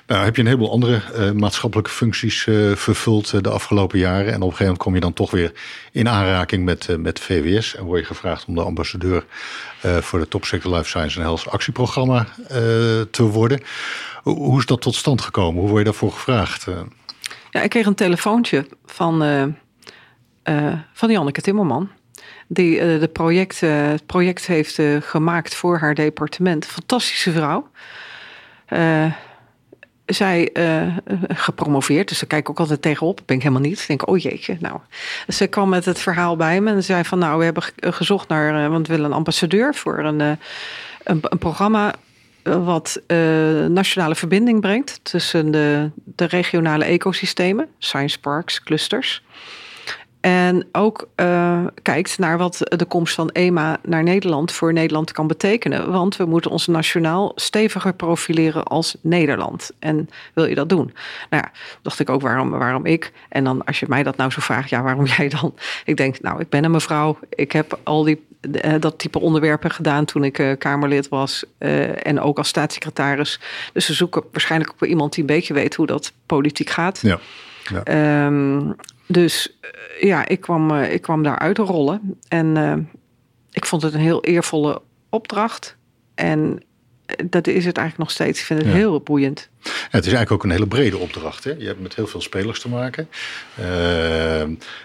[0.07, 1.01] Nou, heb je een heleboel andere
[1.35, 2.43] maatschappelijke functies
[2.75, 4.27] vervuld de afgelopen jaren.
[4.27, 5.53] En op een gegeven moment kom je dan toch weer
[5.93, 7.77] in aanraking met, met VWS.
[7.77, 9.25] En word je gevraagd om de ambassadeur
[10.01, 12.49] voor de Topsector Life Science en Health actieprogramma uh,
[13.11, 13.61] te worden.
[14.23, 15.61] Hoe is dat tot stand gekomen?
[15.61, 16.67] Hoe word je daarvoor gevraagd?
[17.51, 21.89] Ja, ik kreeg een telefoontje van, uh, van Janneke Timmerman.
[22.47, 26.67] Die project, het project heeft gemaakt voor haar departement.
[26.67, 27.71] Fantastische vrouw.
[30.07, 30.51] zij
[31.29, 33.21] gepromoveerd, dus daar kijk ik ook altijd tegenop.
[33.27, 33.81] Ben ik helemaal niet.
[33.81, 34.79] Ik denk, oh jeetje, nou.
[35.29, 38.71] Ze kwam met het verhaal bij me en zei van, nou, we hebben gezocht naar,
[38.71, 40.39] want we willen een ambassadeur voor een,
[41.05, 41.95] een, programma
[42.43, 43.01] wat
[43.69, 49.23] nationale verbinding brengt tussen de, de regionale ecosystemen, science parks, clusters.
[50.23, 55.27] En ook uh, kijkt naar wat de komst van EMA naar Nederland voor Nederland kan
[55.27, 55.91] betekenen.
[55.93, 59.71] Want we moeten ons nationaal steviger profileren als Nederland.
[59.79, 60.93] En wil je dat doen?
[61.31, 61.51] Nou ja,
[61.83, 63.13] dacht ik ook, waarom, waarom ik?
[63.29, 65.55] En dan als je mij dat nou zo vraagt, ja, waarom jij dan?
[65.85, 67.19] Ik denk, nou, ik ben een mevrouw.
[67.29, 71.45] Ik heb al die, uh, dat type onderwerpen gedaan toen ik uh, Kamerlid was.
[71.59, 73.41] en ook als staatssecretaris.
[73.73, 77.01] Dus ze zoeken waarschijnlijk ook iemand die een beetje weet hoe dat politiek gaat.
[77.03, 77.19] Ja.
[77.85, 78.27] Ja.
[78.27, 78.77] Um,
[79.07, 82.19] dus eh, ja, ik kwam, ik kwam daar uit te rollen.
[82.29, 82.89] En
[83.53, 85.77] ik vond het een heel eervolle opdracht.
[86.15, 86.63] En
[87.25, 88.41] dat is het eigenlijk nog steeds.
[88.41, 89.49] Ik vind het heel boeiend.
[89.63, 91.45] Ja, het is eigenlijk ook een hele brede opdracht.
[91.45, 91.51] Hè?
[91.59, 93.09] Je hebt met heel veel spelers te maken.
[93.61, 93.67] Uh,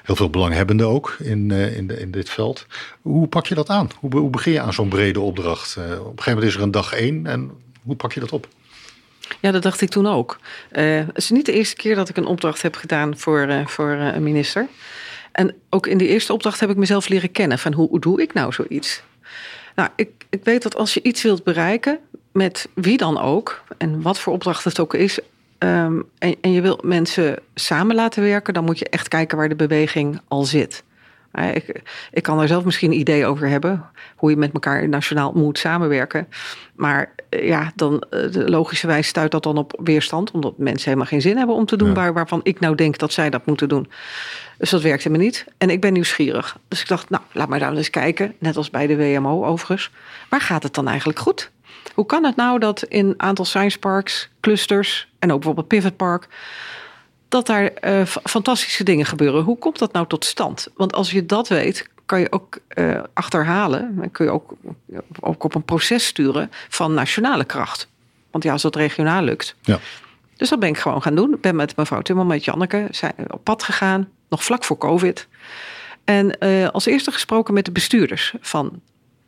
[0.03, 2.65] heel veel belanghebbenden ook in, in, de, in dit veld.
[3.01, 3.89] Hoe pak je dat aan?
[3.99, 5.77] Hoe, hoe begin je aan zo'n brede opdracht?
[5.77, 7.25] op een gegeven moment is er een dag één.
[7.25, 7.51] En
[7.83, 8.47] hoe pak je dat op?
[9.39, 10.39] Ja, dat dacht ik toen ook.
[10.69, 14.23] Het is niet de eerste keer dat ik een opdracht heb gedaan voor, voor een
[14.23, 14.67] minister.
[15.31, 18.21] En ook in die eerste opdracht heb ik mezelf leren kennen van hoe, hoe doe
[18.21, 19.03] ik nou zoiets?
[19.77, 21.99] Nou, ik, ik weet dat als je iets wilt bereiken,
[22.31, 25.19] met wie dan ook, en wat voor opdracht het ook is,
[25.59, 29.49] um, en, en je wilt mensen samen laten werken, dan moet je echt kijken waar
[29.49, 30.83] de beweging al zit.
[31.45, 35.31] Ik, ik kan er zelf misschien een idee over hebben, hoe je met elkaar nationaal
[35.31, 36.27] moet samenwerken.
[36.75, 41.21] Maar eh, ja, dan eh, logischerwijs stuit dat dan op weerstand, omdat mensen helemaal geen
[41.21, 43.89] zin hebben om te doen waar, waarvan ik nou denk dat zij dat moeten doen.
[44.57, 45.45] Dus dat werkt helemaal niet.
[45.57, 46.57] En ik ben nieuwsgierig.
[46.67, 49.91] Dus ik dacht, nou, laat maar dan eens kijken, net als bij de WMO overigens.
[50.29, 51.51] Waar gaat het dan eigenlijk goed?
[51.93, 55.95] Hoe kan het nou dat in een aantal science parks, clusters en ook bijvoorbeeld Pivot
[55.95, 56.27] Park
[57.29, 59.43] dat daar uh, fantastische dingen gebeuren.
[59.43, 60.67] Hoe komt dat nou tot stand?
[60.75, 63.97] Want als je dat weet, kan je ook uh, achterhalen.
[64.01, 64.53] En kun je ook,
[65.19, 67.87] ook op een proces sturen van nationale kracht.
[68.31, 69.55] Want ja, als dat regionaal lukt.
[69.61, 69.79] Ja.
[70.35, 71.33] Dus dat ben ik gewoon gaan doen.
[71.33, 74.09] Ik ben met mevrouw Timmerman, met Janneke, zijn op pad gegaan.
[74.29, 75.27] Nog vlak voor COVID.
[76.03, 78.81] En uh, als eerste gesproken met de bestuurders van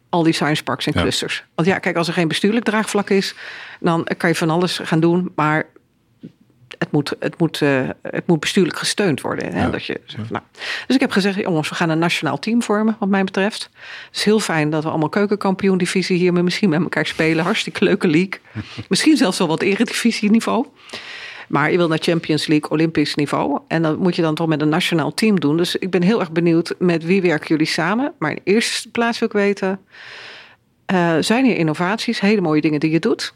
[0.09, 1.43] al die science parks en clusters.
[1.55, 3.35] Want ja, kijk, als er geen bestuurlijk draagvlak is,
[3.79, 5.31] dan kan je van alles gaan doen.
[5.35, 5.65] Maar
[6.79, 9.53] het moet, het moet, uh, het moet bestuurlijk gesteund worden.
[9.53, 9.69] Hè?
[9.69, 10.43] Dat je, nou.
[10.87, 13.69] Dus ik heb gezegd, jongens, we gaan een nationaal team vormen, wat mij betreft.
[14.07, 17.43] Het is heel fijn dat we allemaal keukenkampioen-divisie hier met, misschien met elkaar spelen.
[17.43, 18.39] Hartstikke leuke league.
[18.89, 20.65] misschien zelfs wel wat eredivisie-niveau.
[21.47, 23.59] Maar je wil naar Champions League, Olympisch niveau.
[23.67, 25.57] En dat moet je dan toch met een nationaal team doen.
[25.57, 28.13] Dus ik ben heel erg benieuwd met wie werken jullie samen.
[28.19, 29.79] Maar in eerste plaats wil ik weten,
[30.93, 33.33] uh, zijn hier innovaties, hele mooie dingen die je doet?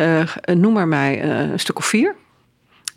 [0.00, 2.14] Uh, noem maar mij een stuk of vier.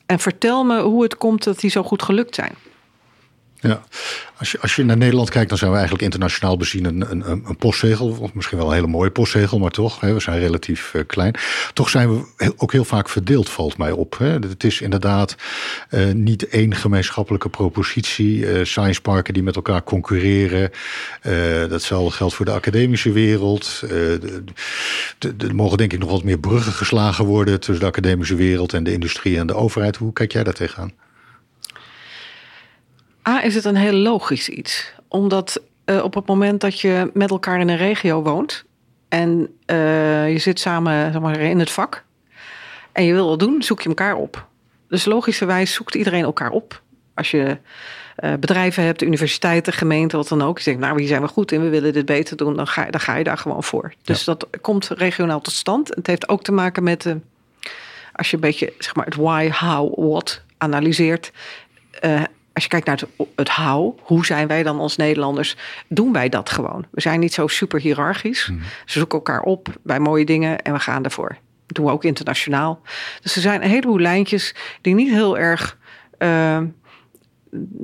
[0.10, 2.54] En vertel me hoe het komt dat die zo goed gelukt zijn.
[3.62, 3.82] Ja,
[4.38, 7.30] als je, als je naar Nederland kijkt, dan zijn we eigenlijk internationaal bezien een, een,
[7.30, 8.18] een postzegel.
[8.20, 11.36] Of misschien wel een hele mooie postzegel, maar toch, hè, we zijn relatief uh, klein.
[11.74, 14.18] Toch zijn we ook heel vaak verdeeld, valt mij op.
[14.18, 14.28] Hè.
[14.28, 15.36] Het is inderdaad
[15.90, 18.38] uh, niet één gemeenschappelijke propositie.
[18.38, 20.72] Uh, science parken die met elkaar concurreren.
[21.70, 23.84] datzelfde geldt voor de academische wereld.
[25.38, 28.84] Er mogen denk ik nog wat meer bruggen geslagen worden tussen de academische wereld en
[28.84, 29.96] de industrie en de overheid.
[29.96, 30.92] Hoe kijk jij daar tegenaan?
[33.30, 34.94] A, is het een heel logisch iets.
[35.08, 38.66] Omdat uh, op het moment dat je met elkaar in een regio woont
[39.10, 39.30] en
[39.66, 42.04] uh, je zit samen zeg maar, in het vak
[42.92, 44.48] en je wil wat doen, zoek je elkaar op.
[44.88, 46.82] Dus logischerwijs zoekt iedereen elkaar op.
[47.14, 47.58] Als je
[48.24, 50.58] uh, bedrijven hebt, universiteiten, gemeenten, wat dan ook.
[50.58, 52.86] Je zegt, nou, hier zijn we goed in, we willen dit beter doen, dan ga,
[52.86, 53.94] dan ga je daar gewoon voor.
[54.04, 54.36] Dus ja.
[54.36, 55.96] dat komt regionaal tot stand.
[55.96, 57.14] Het heeft ook te maken met, uh,
[58.14, 61.32] als je een beetje zeg maar, het why, how, what analyseert.
[62.06, 62.22] Uh,
[62.60, 65.56] als je kijkt naar het, het how, hoe zijn wij dan als Nederlanders?
[65.88, 66.86] Doen wij dat gewoon?
[66.92, 68.48] We zijn niet zo super hiërarchisch.
[68.48, 68.62] Mm.
[68.86, 71.38] Ze zoeken elkaar op bij mooie dingen en we gaan ervoor.
[71.66, 72.82] Dat doen we ook internationaal.
[73.22, 75.78] Dus er zijn een heleboel lijntjes die niet heel erg
[76.18, 76.62] uh,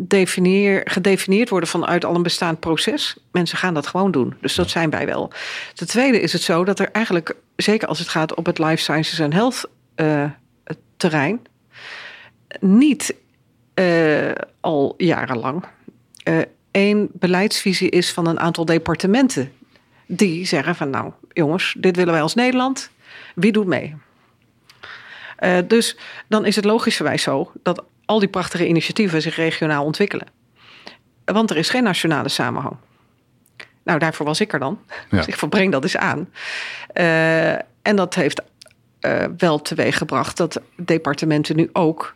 [0.08, 3.18] definieer, gedefinieerd worden vanuit al een bestaand proces.
[3.32, 4.34] Mensen gaan dat gewoon doen.
[4.42, 5.32] Dus dat zijn wij wel.
[5.74, 8.82] Ten tweede is het zo dat er eigenlijk, zeker als het gaat op het life
[8.82, 10.24] sciences en health uh,
[10.98, 11.42] terrein,
[12.60, 13.16] niet
[13.80, 14.32] uh,
[14.66, 15.64] al jarenlang
[16.76, 19.52] één beleidsvisie is van een aantal departementen.
[20.06, 22.90] Die zeggen van nou jongens, dit willen wij als Nederland.
[23.36, 23.96] Wie doet mee?
[25.40, 25.98] Uh, dus
[26.28, 30.28] dan is het logischerwijs zo dat al die prachtige initiatieven zich regionaal ontwikkelen.
[31.26, 32.76] Want er is geen nationale samenhang.
[33.84, 34.80] Nou, daarvoor was ik er dan.
[35.10, 35.18] Ja.
[35.18, 36.30] Dus ik verbreng dat eens aan.
[37.82, 38.42] en dat heeft
[39.02, 42.16] uh, wel teweeggebracht dat departementen nu ook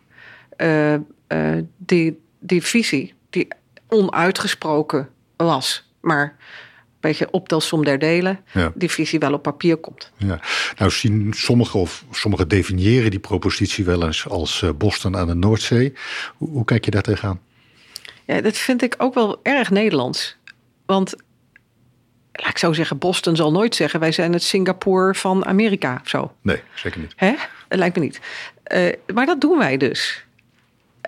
[1.78, 3.48] die, die visie, die
[3.88, 8.72] onuitgesproken was, maar een beetje optelsom der delen, ja.
[8.76, 10.12] die visie wel op papier komt.
[10.18, 10.40] Ja.
[10.78, 15.94] Nou zien sommigen of sommigen definiëren die propositie wel eens als Boston aan de Noordzee.
[16.38, 17.40] Hoe, hoe kijk je daar tegenaan?
[18.26, 20.38] Ja, dat vind ik ook wel erg Nederlands.
[20.86, 21.16] Want
[22.32, 24.00] laat ik zo zeggen, Boston zal nooit zeggen...
[24.00, 26.34] wij zijn het Singapore van Amerika of zo.
[26.42, 27.14] Nee, zeker niet.
[27.16, 27.34] Hè?
[27.68, 28.20] Dat lijkt me niet.
[28.74, 30.26] Uh, maar dat doen wij dus.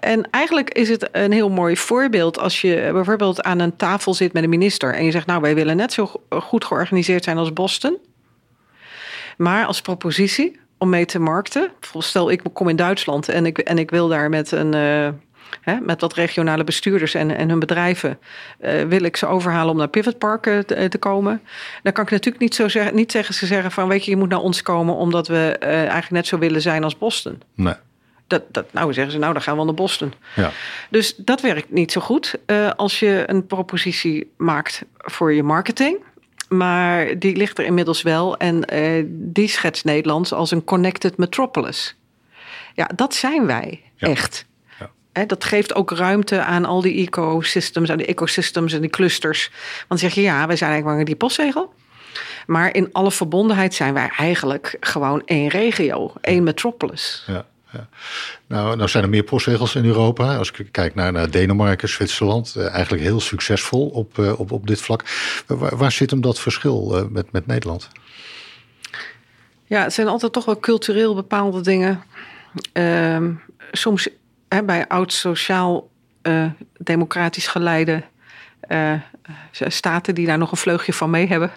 [0.02, 4.34] En eigenlijk is het een heel mooi voorbeeld als je bijvoorbeeld aan een tafel zit
[4.34, 4.94] met een minister...
[4.94, 7.98] en je zegt, nou, wij willen net zo goed georganiseerd zijn als Boston...
[9.38, 11.72] maar als propositie om mee te markten...
[11.98, 14.74] stel ik kom in Duitsland en ik, en ik wil daar met een...
[15.62, 18.20] Hè, met wat regionale bestuurders en, en hun bedrijven
[18.62, 21.42] uh, wil ik ze overhalen om naar pivotparken te, te, komen.
[21.84, 24.18] Dan kan ik natuurlijk niet, zo zeggen, niet zeggen ze zeggen van weet je, je
[24.18, 27.42] moet naar ons komen omdat we eigenlijk net zo willen zijn als Boston.
[27.56, 27.76] Nee.
[28.32, 30.13] Dat, dat, nou zeggen ze, nou dan gaan we naar Boston.
[30.36, 30.52] Ja.
[30.89, 35.98] Dus dat werkt niet zo goed uh, als je een propositie maakt voor je marketing.
[36.50, 38.63] Maar die ligt er inmiddels wel en
[39.08, 41.96] die schetst Nederlands als een connected metropolis.
[42.76, 44.08] Ja, dat zijn wij ja.
[44.08, 44.46] echt
[45.28, 49.50] dat geeft ook ruimte aan al die ecosystems, aan die ecosystems en die clusters.
[49.78, 51.74] Want dan zeg je ja, wij zijn eigenlijk maar die postzegel.
[52.46, 57.24] Maar in alle verbondenheid zijn wij eigenlijk gewoon één regio, één metropolis.
[57.28, 57.46] Ja.
[58.47, 60.36] Nou, nou zijn er meer postzegels in Europa.
[60.38, 64.67] Als ik kijk naar, naar Denemarken, Zwitserland, eh, eigenlijk heel succesvol op, eh, op, op
[64.67, 65.03] dit vlak.
[65.47, 67.89] Waar, zit hem dat verschil eh, met, met Nederland?
[69.65, 72.03] Ja, het zijn altijd toch wel cultureel bepaalde dingen.
[72.73, 73.31] Ehm,
[73.71, 74.10] soms
[74.65, 75.89] bij oud sociaal
[76.23, 76.45] uh,
[76.77, 78.03] democratisch geleide
[79.51, 81.51] staten die daar nog een vleugje van mee hebben,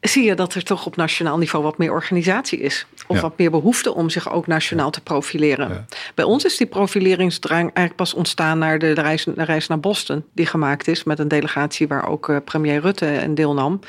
[0.00, 2.86] zie je dat er toch op nationaal niveau wat meer organisatie is.
[3.06, 3.22] Of Ja.
[3.22, 5.68] wat meer behoefte om zich ook nationaal te profileren.
[5.68, 5.84] Ja.
[6.14, 10.24] Bij ons is die profileringsdrang eigenlijk pas ontstaan naar de, reis, de reis naar Boston,
[10.32, 13.80] die gemaakt is met een delegatie waar ook eh, premier Rutte in deelnam.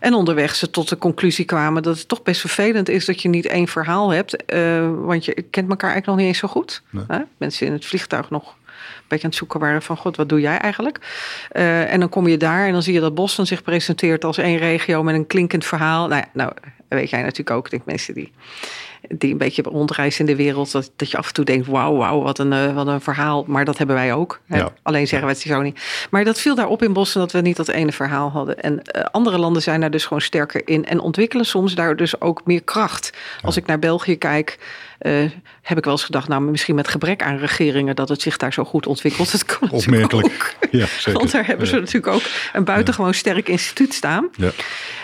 [0.00, 3.28] En onderweg ze tot de conclusie kwamen dat het toch best vervelend is dat je
[3.28, 6.82] niet één verhaal hebt, eh, want je kent elkaar eigenlijk nog niet eens zo goed.
[6.90, 7.24] Nee.
[7.36, 8.54] Mensen in het vliegtuig nog
[9.08, 10.98] beetje aan het zoeken waren van god, wat doe jij eigenlijk?
[11.50, 14.38] Eh, en dan kom je daar en dan zie je dat Boston zich presenteert als
[14.38, 16.08] één regio met een klinkend verhaal.
[16.08, 16.52] Nou, ja, nou
[16.88, 18.32] weet jij natuurlijk ook, ik denk mensen die,
[19.08, 21.96] die een beetje rondreizen in de wereld, dat, dat je af en toe denkt, wauw,
[21.96, 23.44] wauw, wat een, eh, wat een verhaal.
[23.46, 24.40] Maar dat hebben wij ook.
[24.46, 24.72] Ja.
[24.82, 25.80] Alleen zeggen we het zo niet.
[26.10, 28.60] Maar dat viel daarop in Boston dat we niet dat ene verhaal hadden.
[28.60, 32.20] En eh, andere landen zijn daar dus gewoon sterker in en ontwikkelen soms daar dus
[32.20, 33.12] ook meer kracht.
[33.42, 34.58] Als ik naar België kijk,
[35.68, 38.52] heb ik wel eens gedacht, nou misschien met gebrek aan regeringen dat het zich daar
[38.52, 39.32] zo goed ontwikkelt.
[39.32, 40.26] Dat kan Opmerkelijk.
[40.26, 40.70] ook.
[40.70, 41.12] Ja, zeker.
[41.20, 41.80] Want daar hebben ze Ja.
[41.80, 44.28] natuurlijk ook een buitengewoon sterk instituut staan.
[44.36, 44.50] Ja.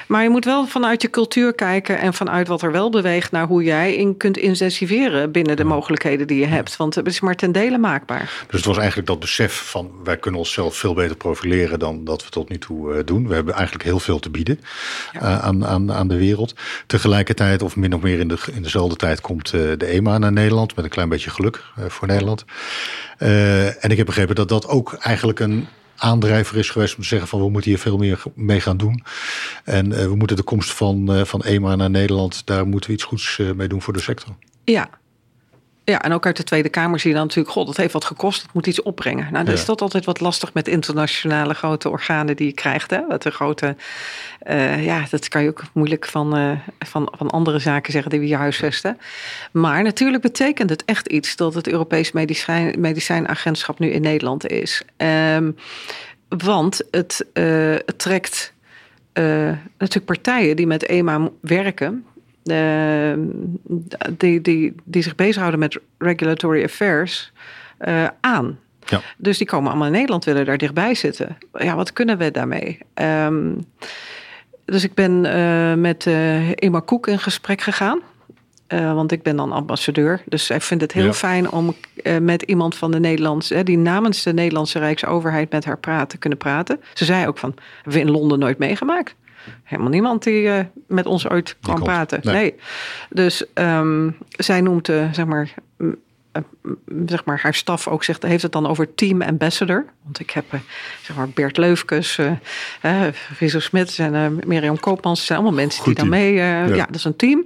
[0.06, 3.46] Maar je moet wel vanuit je cultuur kijken en vanuit wat er wel beweegt naar
[3.46, 6.76] hoe jij in kunt intensiveren binnen de mogelijkheden die je hebt.
[6.76, 8.20] Want het is maar ten dele maakbaar.
[8.46, 12.24] Dus het was eigenlijk dat besef van wij kunnen onszelf veel beter profileren dan dat
[12.24, 13.28] we tot nu toe eh, doen.
[13.28, 14.60] We hebben eigenlijk heel veel te bieden
[15.12, 16.54] eh, aan, aan, aan de wereld.
[16.86, 20.32] Tegelijkertijd, of min of meer in, de, in dezelfde tijd, komt eh, de EMA naar
[20.32, 22.44] Nederland met een klein beetje geluk eh, voor Nederland.
[23.18, 27.08] Eh, en ik heb begrepen dat dat ook eigenlijk een aandrijver is geweest om te
[27.08, 29.04] zeggen van we moeten hier veel meer mee gaan doen.
[29.64, 33.04] En eh, we moeten de komst van, van EMA naar Nederland, daar moeten we iets
[33.04, 34.34] goeds mee doen voor de sector.
[34.64, 34.90] Ja.
[35.86, 38.04] Ja, en ook uit de Tweede Kamer zie je dan natuurlijk, god, dat heeft wat
[38.04, 39.24] gekost, het moet iets opbrengen.
[39.32, 39.60] Nou, dat Ja.
[39.60, 42.90] is dat altijd wat lastig met internationale grote organen die je krijgt.
[42.90, 43.06] Hè?
[43.06, 43.76] Wat een grote,
[44.38, 48.20] eh, ja, dat kan je ook moeilijk van, eh, van, van andere zaken zeggen die
[48.20, 48.98] we hier huisvesten.
[49.52, 54.82] Maar natuurlijk betekent het echt iets dat het Europees Medicijn, Medicijnagentschap nu in Nederland is.
[54.96, 55.50] Ehm,
[56.28, 57.44] want het, eh,
[57.86, 58.52] het trekt
[59.78, 62.04] natuurlijk partijen die met EMA werken.
[62.44, 63.12] Eh,
[64.18, 67.32] die, die, die zich bezighouden met regulatory affairs
[67.78, 68.58] eh, aan.
[68.86, 69.00] Ja.
[69.16, 71.36] Dus die komen allemaal in Nederland, willen daar dichtbij zitten.
[71.54, 72.78] Ja, wat kunnen we daarmee?
[72.94, 73.52] Ehm,
[74.64, 78.00] dus ik ben eh, met eh Emma Koek in gesprek gegaan.
[78.68, 80.22] Want ik ben dan ambassadeur.
[80.26, 81.12] Dus zij vindt het heel Ja.
[81.12, 81.74] fijn om
[82.20, 86.38] met iemand van de Nederlandse, die namens de Nederlandse Rijksoverheid met haar praten, te kunnen
[86.38, 86.80] praten.
[86.94, 89.14] Ze zei ook van, hebben we in Londen nooit meegemaakt.
[89.62, 92.20] Helemaal niemand die eh, met ons ooit kwam praten.
[92.22, 92.34] Nee.
[92.34, 92.54] Nee.
[93.10, 95.54] Dus ehm, zij noemt, eh, zeg maar,
[97.06, 99.84] zeg maar, haar staf ook zegt, heeft het dan over team ambassador.
[100.02, 100.44] Want ik heb
[101.02, 103.06] zeg maar Bert Leufkes, uh,
[103.38, 105.26] Rizzo Smit en uh, Mirjam Koopmans.
[105.26, 106.32] zijn allemaal mensen die dan mee.
[106.32, 106.64] Ja.
[106.64, 106.86] ja.
[106.86, 107.44] dat is een team.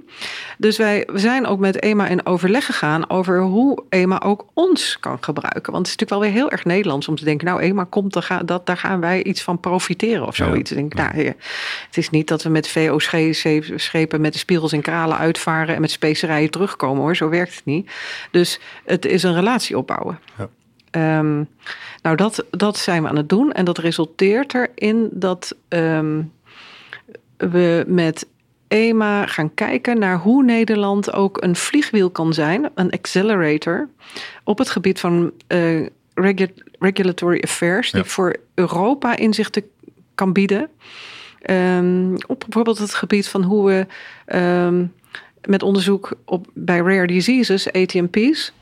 [0.57, 4.97] Dus wij we zijn ook met EMA in overleg gegaan over hoe EMA ook ons
[4.99, 5.71] kan gebruiken.
[5.71, 8.13] Want het is natuurlijk wel weer heel erg Nederlands om te denken, nou EMA komt,
[8.13, 10.69] daar, dat, daar gaan wij iets van profiteren of zoiets.
[10.69, 10.75] Ja.
[10.75, 11.33] Denk, nou,
[11.85, 15.91] het is niet dat we met VOC-schepen met de spiegels en kralen uitvaren en met
[15.91, 17.15] specerijen terugkomen hoor.
[17.15, 17.91] Zo werkt het niet.
[18.31, 20.19] Dus het is een relatie opbouwen.
[20.37, 20.49] Ja.
[21.19, 21.47] Um,
[22.01, 23.51] nou, dat, dat zijn we aan het doen.
[23.51, 26.31] En dat resulteert erin dat um,
[27.37, 28.27] we met
[28.67, 33.89] EMA gaan kijken naar hoe Nederland ook een vliegwiel kan zijn, een accelerator,
[34.43, 35.87] op het gebied van uh,
[36.79, 39.63] regulatory affairs, die voor Europa inzichten
[40.15, 40.69] kan bieden.
[41.49, 43.85] Um, op bijvoorbeeld het gebied van hoe we
[44.37, 44.93] um,
[45.45, 48.53] met onderzoek op, bij rare diseases, ATMP's,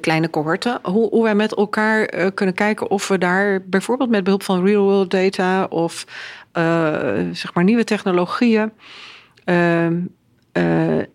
[0.00, 4.24] kleine cohorten, hoe, hoe wij met elkaar uh, kunnen kijken of we daar bijvoorbeeld met
[4.24, 6.04] behulp van real-world data of
[6.58, 6.92] uh,
[7.32, 8.72] zeg maar nieuwe technologieën
[9.44, 10.00] ehm,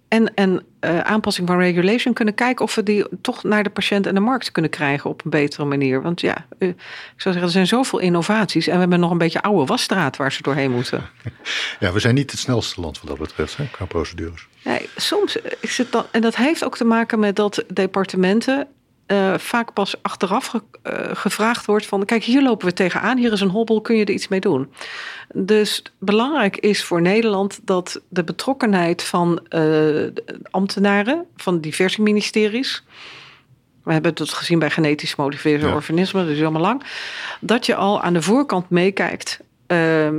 [0.08, 4.14] en, en aanpassing van regulation kunnen kijken of we die toch naar de patiënt en
[4.14, 6.02] de markt kunnen krijgen op een betere manier.
[6.02, 6.76] Want ja, ik zou
[7.18, 10.42] zeggen, er zijn zoveel innovaties en we hebben nog een beetje oude wasstraat waar ze
[10.42, 11.04] doorheen moeten.
[11.80, 14.48] Ja, we zijn niet het snelste land wat dat betreft, hè, qua procedures.
[14.64, 18.68] Nee, soms is het dan, en dat heeft ook te maken met dat departementen
[19.08, 22.06] uh, vaak pas achteraf ge, uh, gevraagd wordt van...
[22.06, 24.72] kijk, hier lopen we tegenaan, hier is een hobbel, kun je er iets mee doen?
[25.34, 30.08] Dus belangrijk is voor Nederland dat de betrokkenheid van uh,
[30.52, 31.26] ambtenaren...
[31.36, 32.84] van diverse ministeries...
[33.84, 35.74] we hebben het gezien bij genetisch motiveerde ja.
[35.74, 36.84] organismen, dus helemaal lang...
[37.42, 39.40] dat je al aan de voorkant meekijkt...
[39.68, 40.16] Ehm,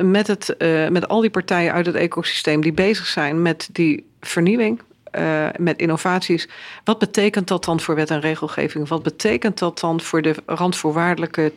[0.00, 0.54] met, het,
[0.90, 4.80] met al die partijen uit het ecosysteem die bezig zijn met die vernieuwing
[5.18, 6.48] uh, met innovaties.
[6.84, 8.88] Wat betekent dat dan voor wet en regelgeving?
[8.88, 11.52] Wat betekent dat dan voor de randvoorwaardelijke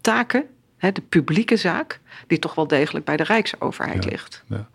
[0.00, 0.44] taken,
[0.76, 4.42] hè, de publieke zaak, die toch wel degelijk bij de Rijksoverheid ja, ligt?
[4.46, 4.68] Ja.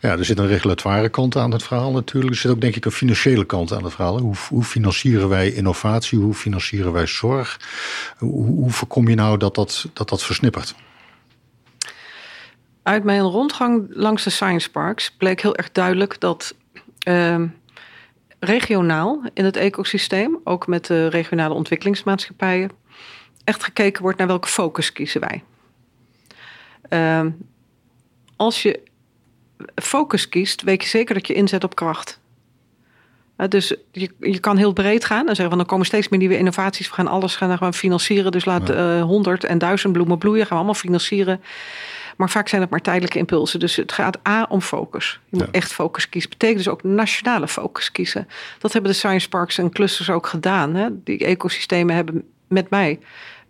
[0.00, 2.32] ja, er zit een regulatoire kant aan het verhaal natuurlijk.
[2.34, 4.18] Er zit ook denk ik een financiële kant aan het verhaal.
[4.18, 6.18] Hoe, hoe financieren wij innovatie?
[6.18, 7.60] Hoe financieren wij zorg?
[8.18, 10.74] Hoe, hoe voorkom je nou dat dat, dat, dat versnippert?
[12.82, 16.54] Uit mijn rondgang langs de science parks bleek heel erg duidelijk dat
[18.38, 22.70] regionaal in het ecosysteem, ook met de regionale ontwikkelingsmaatschappijen,
[23.44, 25.42] echt gekeken wordt naar welke focus kiezen wij.
[26.90, 27.32] Uh,
[28.36, 28.80] als je
[29.74, 32.20] focus kiest, weet je zeker dat je inzet op kracht.
[33.36, 36.18] Uh, dus je, je kan heel breed gaan en zeggen van er komen steeds meer
[36.18, 36.88] nieuwe innovaties.
[36.88, 38.32] We gaan alles gaan, gaan financieren.
[38.32, 39.48] Dus laat eh, honderd ja.
[39.48, 40.40] en duizend bloemen bloeien.
[40.40, 41.40] Gaan we allemaal financieren.
[42.16, 43.60] Maar vaak zijn het maar tijdelijke impulsen.
[43.60, 45.20] Dus het gaat A om focus.
[45.28, 45.52] Je moet ja.
[45.52, 46.30] echt focus kiezen.
[46.30, 48.28] Betekent dus ook nationale focus kiezen.
[48.58, 50.74] Dat hebben de science parks en clusters ook gedaan.
[50.74, 50.88] Hè?
[51.04, 52.98] Die ecosystemen hebben met mij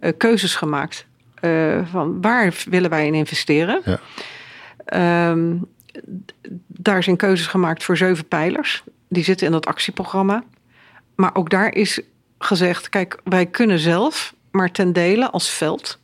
[0.00, 1.06] uh, keuzes gemaakt.
[1.40, 3.82] Uh, van waar willen wij in investeren?
[3.84, 5.30] Ja.
[5.30, 5.66] Um,
[6.66, 8.82] daar zijn keuzes gemaakt voor zeven pijlers.
[9.08, 10.44] Die zitten in dat actieprogramma.
[11.14, 12.00] Maar ook daar is
[12.38, 15.98] gezegd: kijk, wij kunnen zelf, maar ten dele als veld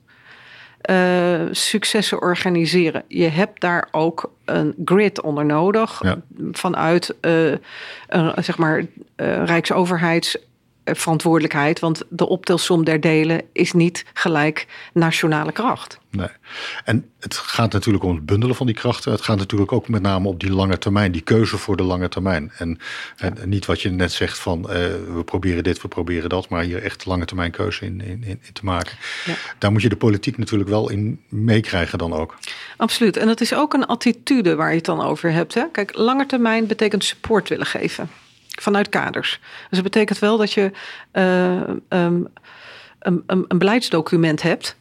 [0.90, 3.03] uh, successen organiseren.
[3.09, 6.21] Je hebt daar ook een grid onder nodig ja.
[6.53, 7.55] vanuit uh,
[8.09, 8.87] een, zeg maar uh,
[9.45, 10.37] rijksoverheids
[10.85, 11.81] verantwoordelijkheid.
[11.81, 15.99] Want de optelsom der delen is niet gelijk nationale kracht.
[16.11, 16.29] Nee.
[16.85, 19.12] En het gaat natuurlijk om het bundelen van die krachten.
[19.12, 22.09] Het gaat natuurlijk ook met name op die lange termijn, die keuze voor de lange
[22.09, 22.53] termijn.
[22.59, 22.79] En,
[23.16, 24.66] en niet wat je net zegt van uh,
[25.14, 28.40] we proberen dit, we proberen dat, maar hier echt lange termijn keuze in, in, in
[28.53, 28.97] te maken.
[29.25, 29.35] Ja.
[29.59, 32.37] Daar moet je de politiek natuurlijk wel in meekrijgen dan ook.
[32.77, 33.16] Absoluut.
[33.16, 35.55] En dat is ook een attitude waar je het dan over hebt.
[35.55, 35.64] Hè?
[35.73, 38.11] Kijk, lange termijn betekent support willen geven
[38.61, 39.40] vanuit kaders.
[39.40, 40.70] Dus dat betekent wel dat je
[41.12, 44.77] uh, um, een, een, een, beleidsdocument hebt.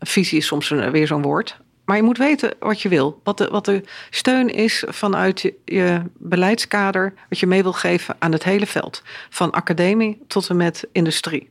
[0.00, 1.56] Visie is soms een, weer zo'n woord.
[1.84, 3.20] Maar je moet weten wat je wil.
[3.24, 7.14] Wat de, wat de steun is vanuit je, je beleidskader.
[7.28, 9.02] Wat je mee wil geven aan het hele veld.
[9.30, 11.50] Van academie tot en met industrie.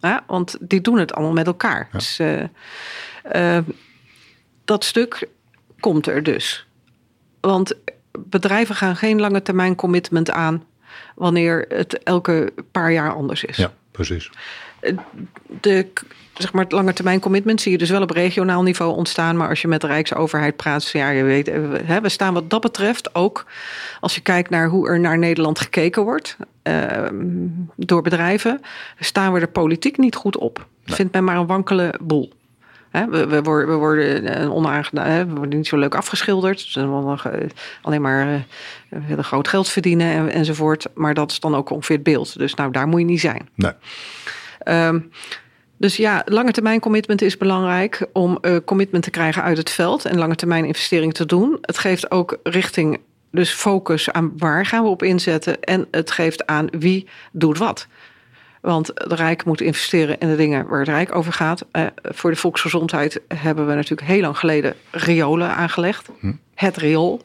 [0.00, 1.88] Ja, want die doen het allemaal met elkaar.
[1.92, 1.98] Ja.
[1.98, 2.42] Dus, uh,
[3.32, 3.58] uh,
[4.64, 5.28] dat stuk
[5.80, 6.66] komt er dus.
[7.40, 7.74] Want
[8.18, 10.64] bedrijven gaan geen lange termijn commitment aan
[11.14, 13.56] wanneer het elke paar jaar anders is.
[13.56, 14.30] Ja, precies.
[15.60, 15.86] De,
[16.34, 19.36] zeg maar, het lange termijn commitment zie je dus wel op regionaal niveau ontstaan.
[19.36, 21.46] Maar als je met de Rijksoverheid praat, ja, je weet,
[21.84, 23.46] hè, we staan wat dat betreft ook.
[24.00, 27.06] Als je kijkt naar hoe er naar Nederland gekeken wordt uh,
[27.76, 28.60] door bedrijven,
[28.98, 30.66] staan we er politiek niet goed op.
[30.84, 30.96] Nee.
[30.96, 32.32] Vindt men maar een wankele boel.
[32.90, 36.56] We, we, worden, we worden een onaangenaam, we worden niet zo leuk afgeschilderd.
[36.56, 37.14] Dus eh,
[37.82, 38.28] alleen maar
[38.88, 40.86] eh, willen groot geld verdienen en, enzovoort.
[40.94, 42.38] Maar dat is dan ook ongeveer het beeld.
[42.38, 43.48] Dus nou, daar moet je niet zijn.
[43.54, 43.72] Nee.
[44.58, 44.98] Ehm,
[45.78, 50.04] dus ja, lange termijn commitment is belangrijk om eh, commitment te krijgen uit het veld
[50.04, 51.58] en lange termijn investeringen te doen.
[51.60, 53.00] Het geeft ook richting,
[53.30, 57.86] dus focus aan waar gaan we op inzetten en het geeft aan wie doet wat.
[58.68, 61.64] Want de Rijk moet investeren in de dingen waar het Rijk over gaat.
[61.70, 66.08] Eh, voor de volksgezondheid hebben we natuurlijk heel lang geleden riolen aangelegd.
[66.54, 67.22] Het riool.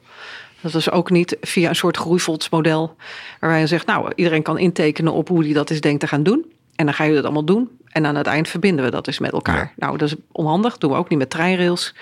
[0.62, 2.96] Dat is ook niet via een soort groeifondsmodel.
[3.39, 6.24] Waarbij je zegt, nou, iedereen kan intekenen op hoe die dat is denkt te gaan
[6.24, 6.46] doen.
[6.76, 7.70] En dan ga je dat allemaal doen.
[7.88, 9.74] En aan het eind verbinden we dat dus met elkaar.
[9.76, 10.78] Nou, dat is onhandig.
[10.78, 11.94] doen we ook niet met treinrails.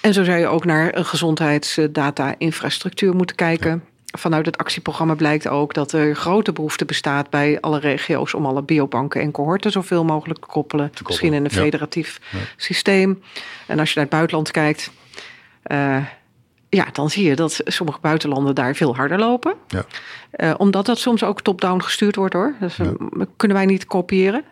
[0.00, 3.84] En zo zou je ook naar een gezondheidsdata-infrastructuur moeten kijken.
[4.16, 8.62] Vanuit het actieprogramma blijkt ook dat er grote behoefte bestaat bij alle regio's om alle
[8.62, 10.86] biobanken en cohorten zoveel mogelijk te koppelen.
[10.86, 11.60] koppelen, Misschien in een ja.
[11.62, 12.20] federatief
[12.56, 13.22] systeem.
[13.66, 14.90] En als je naar het buitenland kijkt,
[15.62, 16.04] eh,
[16.68, 19.54] ja, dan zie je dat sommige buitenlanden daar veel harder lopen.
[19.68, 19.84] Ja.
[20.30, 22.54] Eh, omdat dat soms ook top-down gestuurd wordt hoor.
[22.60, 22.76] Dus
[23.36, 24.44] kunnen wij niet kopiëren.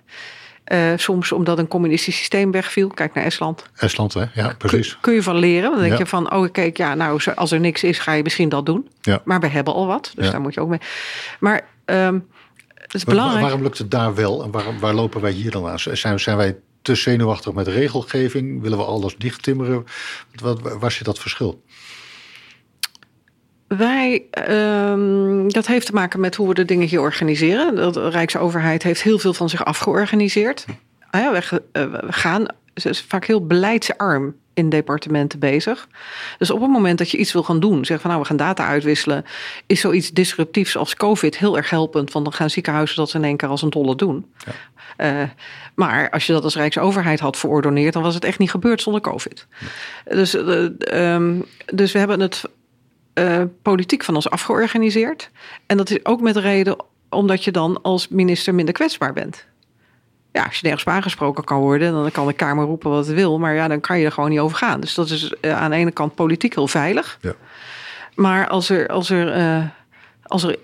[0.72, 2.88] Eh, soms omdat een communistisch systeem wegviel.
[2.88, 3.64] Kijk naar Estland.
[3.76, 4.24] Estland, hè?
[4.34, 4.98] Ja, precies.
[5.00, 5.70] kun je van leren.
[5.70, 5.98] Dan denk Ja.
[5.98, 8.88] je van, oh kijk, ja, nou, als er niks is, ga je misschien dat doen.
[9.00, 9.22] Ja.
[9.24, 10.30] Maar we hebben al wat, dus Ja.
[10.30, 10.78] daar moet je ook mee.
[11.40, 12.18] Maar ehm,
[12.74, 13.42] het is Maar belangrijk.
[13.42, 15.78] waarom lukt het daar wel en waarom, waar lopen wij hier dan aan?
[15.78, 18.62] Zijn, zijn wij te zenuwachtig met regelgeving?
[18.62, 19.84] Willen we alles dichttimmeren?
[20.34, 21.62] Wat- waar zit dat verschil?
[23.76, 27.92] Wij, ehm, dat heeft te maken met hoe we de dingen hier organiseren.
[27.92, 30.64] De Rijksoverheid heeft heel veel van zich afgeorganiseerd.
[31.10, 35.88] Ah ja, we, ge- we gaan ze is vaak heel beleidsarm in departementen bezig.
[36.38, 38.36] Dus op het moment dat je iets wil gaan doen, zeg van nou we gaan
[38.36, 39.24] data uitwisselen,
[39.66, 43.36] is zoiets disruptiefs als COVID heel erg helpend, want dan gaan ziekenhuizen dat in één
[43.36, 44.32] keer als een dolle doen.
[44.96, 45.22] Eh,
[45.74, 49.00] maar als je dat als Rijksoverheid had verordoneerd, dan was het echt niet gebeurd zonder
[49.00, 49.46] COVID.
[50.04, 51.40] Dus, eh, ehm,
[51.74, 52.44] dus we hebben het
[53.12, 55.30] eh, politiek van ons afgeorganiseerd.
[55.66, 56.76] En dat is ook met reden
[57.08, 59.44] omdat je dan als minister minder kwetsbaar bent.
[60.32, 63.38] Ja, als je nergens aangesproken kan worden, dan kan de Kamer roepen wat het wil.
[63.38, 64.80] Maar ja, dan kan je er gewoon niet over gaan.
[64.80, 67.18] Dus dat is eh, aan de ene kant politiek heel veilig.
[67.20, 67.34] Ja.
[68.14, 69.64] Maar als er, als er, eh,
[70.22, 70.58] als er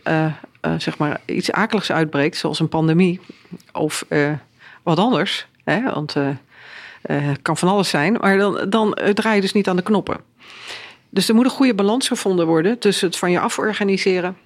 [0.78, 3.20] zeg maar iets akeligs uitbreekt, zoals een pandemie
[3.72, 4.05] of
[4.82, 6.14] wat anders, hè, want
[7.03, 10.16] het kan van alles zijn, maar dan, dan draai je dus niet aan de knoppen.
[11.11, 14.36] Dus er moet een goede balans gevonden worden tussen het van je af organiseren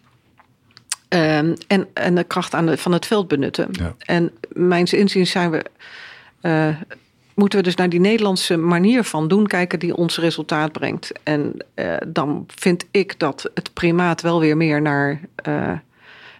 [1.08, 3.68] ehm, en, en de kracht aan de, van het veld benutten.
[3.72, 3.94] Ja.
[3.98, 5.64] En mijns inziens zijn we,
[6.40, 6.76] eh,
[7.34, 11.12] moeten we dus naar die Nederlandse manier van doen kijken die ons resultaat brengt.
[11.22, 15.20] En eh, dan vind ik dat het primaat wel weer meer naar.
[15.34, 15.72] eh,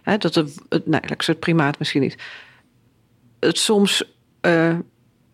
[0.03, 2.17] hè, dat het, het, nee, het primaat misschien niet.
[3.39, 4.11] Het soms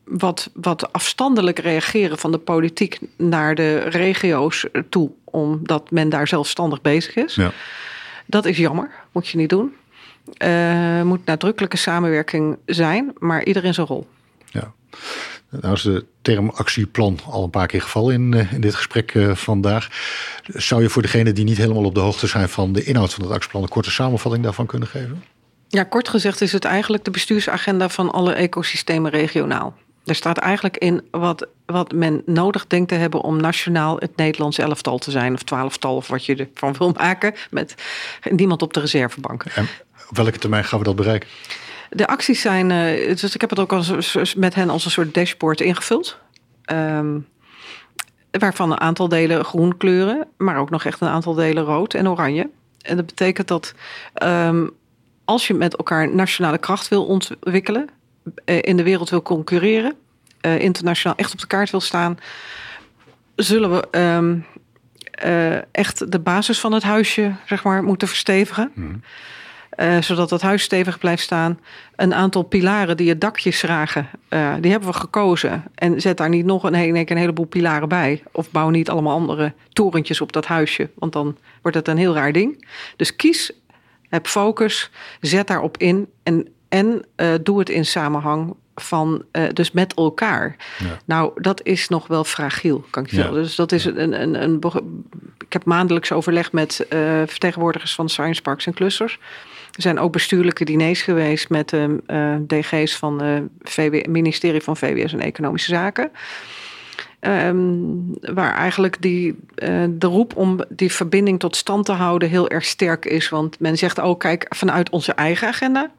[0.10, 6.82] wat, wat afstandelijk reageren van de politiek naar de regio's toe, omdat men daar zelfstandig
[6.82, 7.36] bezig is.
[7.36, 7.52] Ja.
[8.26, 9.74] Dat is jammer, moet je niet doen.
[10.38, 14.08] Eh moet nadrukkelijke samenwerking zijn, maar ieder in zijn rol.
[14.46, 14.72] Ja.
[15.50, 19.16] Nou is de term actieplan al een paar keer gevallen in, eh, in dit gesprek
[19.16, 19.88] eh, vandaag.
[20.48, 23.24] Zou je voor degenen die niet helemaal op de hoogte zijn van de inhoud van
[23.24, 25.24] het actieplan een korte samenvatting daarvan kunnen geven?
[25.68, 29.76] Ja, kort gezegd is het eigenlijk de bestuursagenda van alle ecosystemen regionaal.
[30.06, 34.58] Er staat eigenlijk in wat, wat men nodig denkt te hebben om nationaal het Nederlands
[34.58, 37.76] elftal te zijn, of twaalftal, of wat je ervan wil maken, met
[38.30, 39.52] niemand op de reservebanken.
[39.56, 39.68] En
[40.10, 41.30] op welke termijn gaan we dat bereiken?
[41.90, 45.14] De acties zijn, eh, dus ik heb het ook als, met hen als een soort
[45.14, 46.18] dashboard ingevuld.
[46.66, 47.20] Ehm,
[48.32, 52.10] waarvan een aantal delen groen kleuren, maar ook nog echt een aantal delen rood en
[52.10, 52.50] oranje.
[52.82, 53.74] En dat betekent dat
[54.14, 54.68] ehm,
[55.26, 57.90] als je met elkaar nationale kracht wil ontwikkelen,
[58.46, 59.96] in de wereld wil concurreren,
[60.42, 62.18] eh, internationaal echt op de kaart wil staan,
[63.36, 64.38] zullen we ehm,
[65.12, 68.72] eh, echt de basis van het huisje zeg maar, moeten verstevigen.
[69.70, 71.60] Eh, zodat het huis stevig blijft staan.
[71.96, 75.64] Een aantal pilaren die het dakje schragen, eh, die hebben we gekozen.
[75.76, 78.24] En zet daar niet nog een, in een heleboel pilaren bij.
[78.32, 80.90] Of bouw niet allemaal andere torentjes op dat huisje.
[80.96, 82.68] Want dan wordt het een heel raar ding.
[82.96, 83.52] Dus kies,
[84.10, 86.08] heb focus, zet daarop in.
[86.24, 90.56] En, en eh, doe het in samenhang van, eh, dus met elkaar.
[90.80, 90.98] Ja.
[91.06, 93.22] Nou, dat is nog wel fragiel, kan ik je Ja.
[93.22, 93.42] zeggen.
[93.42, 94.62] Dus dat is een, een, een,
[95.38, 99.20] ik heb maandelijks overleg met eh, vertegenwoordigers van science parks en clusters.
[99.76, 105.14] Er zijn ook bestuurlijke diners geweest met de eh, DG's van het ministerie van VWS
[105.14, 106.12] en Economische Zaken.
[107.20, 107.58] Ehm,
[108.22, 109.36] waar eigenlijk die,
[109.90, 113.30] de roep om die verbinding tot stand te houden heel erg sterk is.
[113.30, 115.92] Want men zegt ook, kijk, vanuit onze eigen agenda.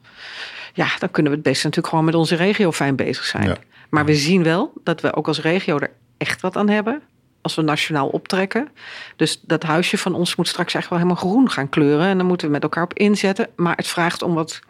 [0.73, 3.49] Ja, dan kunnen we het best natuurlijk gewoon met onze regio fijn bezig zijn.
[3.49, 3.57] Ja.
[3.91, 7.03] Maar we zien wel dat we ook als regio er echt wat aan hebben.
[7.43, 8.69] Als we nationaal optrekken.
[9.17, 12.07] Dus dat huisje van ons moet straks echt wel helemaal groen gaan kleuren.
[12.07, 13.49] En dan moeten we met elkaar op inzetten.
[13.57, 14.61] Maar het vraagt om wat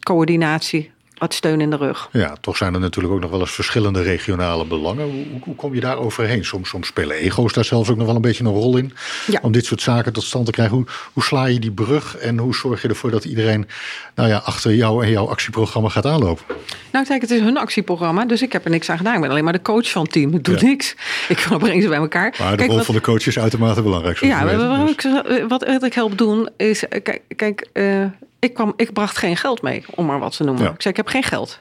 [0.00, 2.08] coördinatie, wat steun in de rug.
[2.12, 5.04] Ja, toch zijn er natuurlijk ook nog wel eens verschillende regionale belangen.
[5.04, 6.44] Hoe, hoe kom je daar overheen?
[6.44, 8.92] Soms, soms spelen ego's daar zelfs ook nog wel een beetje een rol in.
[9.26, 9.38] Ja.
[9.42, 10.76] Om dit soort zaken tot stand te krijgen.
[10.76, 13.66] Hoe, hoe sla je die brug en hoe zorg je ervoor dat iedereen
[14.14, 16.44] nou ja, achter jou en jouw actieprogramma gaat aanlopen?
[16.92, 19.14] Nou, kijk, het is hun actieprogramma, dus ik heb er niks aan gedaan.
[19.14, 20.34] Ik ben alleen maar de coach van het team.
[20.34, 20.62] Ik doe Ja.
[20.62, 20.94] niks.
[21.28, 22.34] Ik kan brengen ze bij elkaar.
[22.38, 24.18] Maar de Kijk, rol wat- van de coach is uitermate belangrijk.
[24.18, 24.58] Ja, weten.
[24.68, 28.04] wat, Dus- wat, ik, wat, wat ik help doen is, eh, kijk, kijk eh,
[28.42, 30.64] ik, kwam, ik bracht geen geld mee, om maar wat te noemen.
[30.64, 30.70] Ja.
[30.70, 31.60] Ik zei, ik heb geen geld.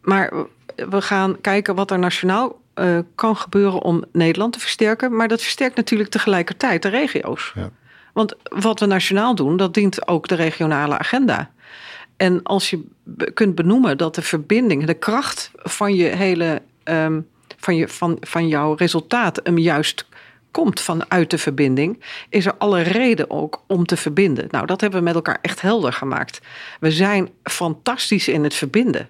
[0.00, 0.32] Maar
[0.76, 5.16] we gaan kijken wat er nationaal eh, kan gebeuren om Nederland te versterken.
[5.16, 7.52] Maar dat versterkt natuurlijk tegelijkertijd de regio's.
[7.54, 7.70] Ja.
[8.12, 11.50] Want wat we nationaal doen, dat dient ook de regionale agenda.
[12.16, 12.84] En als je
[13.34, 17.20] kunt benoemen dat de verbinding, de kracht van je hele, ehm,
[17.56, 20.06] van, je, van, van jouw resultaat hem juist
[20.50, 24.48] komt vanuit de verbinding, is er alle reden ook om te verbinden.
[24.50, 26.40] Nou, dat hebben we met elkaar echt helder gemaakt.
[26.80, 29.08] We zijn fantastisch in het verbinden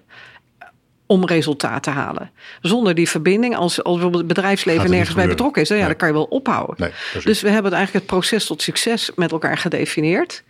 [1.05, 2.31] om resultaat te halen.
[2.61, 5.91] Zonder die verbinding, als, als bijvoorbeeld het bedrijfsleven nergens bij betrokken is, dan, ja, Nee.
[5.97, 6.75] dan kan je wel ophouden.
[6.77, 10.43] Nee, dus we hebben het eigenlijk het proces tot succes met elkaar gedefinieerd.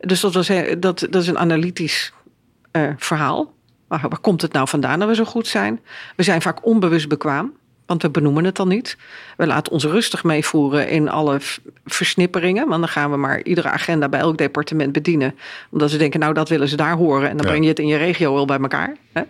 [0.00, 2.12] Dus dat, was, eh, dat, dat is een analytisch
[2.70, 3.52] eh, verhaal.
[3.88, 5.80] Waar, waar komt het nou vandaan dat we zo goed zijn?
[6.16, 7.52] We zijn vaak onbewust bekwaam,
[7.88, 8.96] want we benoemen het dan niet.
[9.36, 11.38] We laten ons rustig meevoeren in alle
[11.84, 12.68] versnipperingen.
[12.68, 15.34] Want dan gaan we maar iedere agenda bij elk departement bedienen.
[15.70, 17.28] Omdat ze denken, nou dat willen ze daar horen.
[17.28, 17.50] En dan Ja.
[17.50, 18.96] breng je het in je regio wel bij elkaar.
[19.12, 19.22] Hè?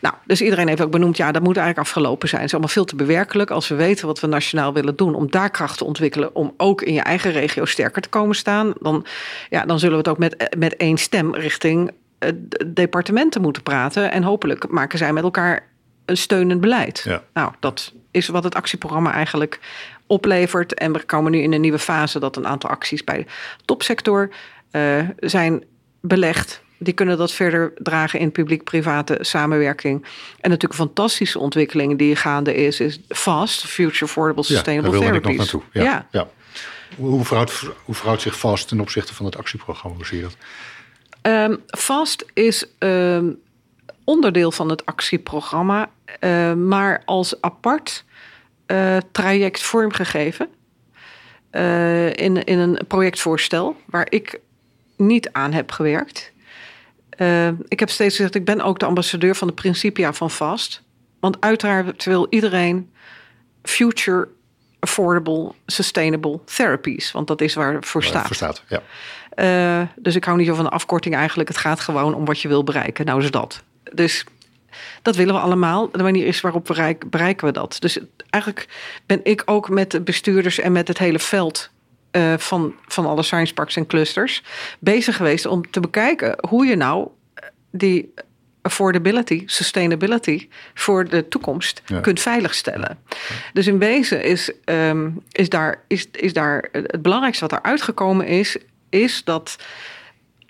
[0.00, 2.40] Nou, dus iedereen heeft ook benoemd, ja, dat moet eigenlijk afgelopen zijn.
[2.40, 5.14] Het is allemaal veel te bewerkelijk als we weten wat we nationaal willen doen.
[5.14, 8.72] Om daar kracht te ontwikkelen, om ook in je eigen regio sterker te komen staan.
[8.80, 9.06] Dan,
[9.50, 13.62] ja, dan zullen we het ook met, met één stem richting eh, de departementen moeten
[13.62, 14.12] praten.
[14.12, 15.70] En hopelijk maken zij met elkaar
[16.04, 17.02] een steunend beleid.
[17.04, 17.22] Ja.
[17.32, 19.60] Nou, dat is wat het actieprogramma eigenlijk
[20.06, 20.74] oplevert.
[20.74, 23.26] En we komen nu in een nieuwe fase dat een aantal acties bij de
[23.64, 24.30] topsector
[24.70, 25.64] eh, zijn
[26.00, 26.62] belegd.
[26.78, 30.02] Die kunnen dat verder dragen in publiek-private samenwerking.
[30.40, 35.00] En natuurlijk een fantastische ontwikkeling die gaande is, is FAST, Future Affordable ja, Sustainable daar
[35.00, 35.52] wilde ik Therapies.
[35.52, 35.82] nog naartoe.
[35.82, 36.28] Ja, ja.
[36.96, 39.96] Hoe, hoe, verhoudt, hoe verhoudt zich vast ten opzichte van het actieprogramma?
[39.96, 40.36] Hoe zie je dat?
[41.22, 43.30] Ehm, FAST is ehm,
[44.04, 45.90] onderdeel van het actieprogramma,
[46.20, 48.04] eh, maar als apart
[48.66, 50.48] eh, traject vormgegeven.
[51.50, 54.40] eh, in, in een projectvoorstel waar ik
[54.96, 56.32] niet aan heb gewerkt.
[57.68, 60.82] Ik heb steeds gezegd, ik ben ook de ambassadeur van de Principia van FAST.
[61.20, 62.90] Want uiteraard wil iedereen
[63.62, 64.28] future
[64.78, 67.12] affordable sustainable therapies.
[67.12, 68.26] Want dat is waar het voor staat.
[68.26, 68.82] Voor staat, ja.
[69.36, 71.48] Uh, dus ik hou niet zo van de afkorting eigenlijk.
[71.48, 73.04] Het gaat gewoon om wat je wil bereiken.
[73.04, 73.62] Nou is dat.
[73.94, 74.24] Dus
[75.02, 75.90] dat willen we allemaal.
[75.90, 77.76] De manier is waarop we bereik, bereiken we dat.
[77.78, 77.98] Dus
[78.30, 78.68] eigenlijk
[79.06, 81.70] ben ik ook met de bestuurders en met het hele veld
[82.12, 84.42] uh, van, van alle science parks en clusters
[84.78, 87.08] bezig geweest om te bekijken hoe je nou
[87.70, 88.14] die
[88.62, 92.00] affordability, sustainability voor de toekomst ja.
[92.00, 92.98] kunt veiligstellen.
[93.52, 98.26] Dus in wezen is, um, is, daar, is, is daar het belangrijkste wat er uitgekomen
[98.26, 98.56] is,
[98.88, 99.56] is dat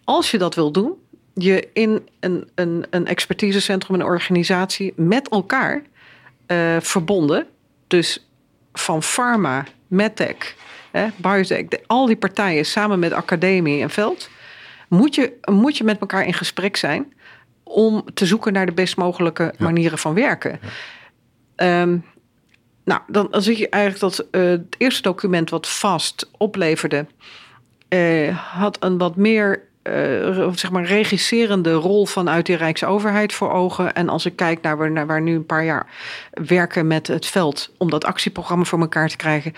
[0.05, 0.95] als je dat wil doen,
[1.35, 5.83] je in een, een, een expertisecentrum, een organisatie met elkaar
[6.47, 7.47] uh, verbonden,
[7.87, 8.26] dus
[8.72, 10.55] van pharma, medtech,
[10.91, 14.30] eh, biotech, de, al die partijen samen met academie en veld,
[14.89, 17.12] moet je, moet je met elkaar in gesprek zijn
[17.62, 19.64] om te zoeken naar de best mogelijke ja.
[19.64, 20.61] manieren van werken.
[21.57, 21.80] Ja.
[21.83, 22.05] Um,
[22.85, 27.07] nou, dan, dan zie je eigenlijk dat uh, het eerste document wat vast opleverde,
[27.89, 33.95] uh, had een wat meer uh, zeg maar regisserende rol vanuit de Rijksoverheid voor ogen.
[33.95, 35.87] En als ik kijk naar waar, naar nu een paar jaar
[36.30, 39.53] werken met het veld om dat actieprogramma voor elkaar te krijgen,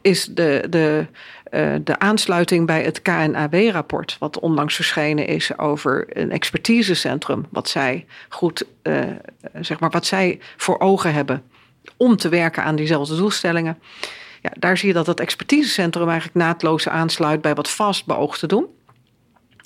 [0.00, 1.06] is de, de,
[1.50, 8.06] uh, de aansluiting bij het KNAW-rapport, wat onlangs verschenen is over een expertisecentrum, wat zij
[8.28, 9.00] goed, uh,
[9.60, 11.42] zeg maar, wat zij voor ogen hebben
[11.96, 13.78] om te werken aan diezelfde doelstellingen.
[14.42, 18.46] Ja, daar zie je dat het expertisecentrum eigenlijk naadloos aansluit bij wat vast beoogt te
[18.46, 18.66] doen.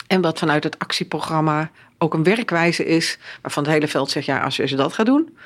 [0.09, 4.40] En wat vanuit het actieprogramma ook een werkwijze is, waarvan het hele veld zegt: ja,
[4.40, 5.36] als je dat gaat doen,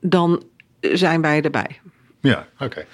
[0.00, 0.42] dan
[0.80, 1.80] zijn wij erbij.
[2.20, 2.64] Ja, oké.
[2.64, 2.86] Okay.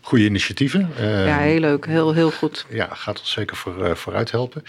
[0.00, 0.90] Goede initiatieven.
[0.98, 1.86] Uh, ja, heel leuk.
[1.86, 2.66] Heel, heel goed.
[2.68, 4.62] Ja, gaat ons zeker voor, uh, vooruit helpen.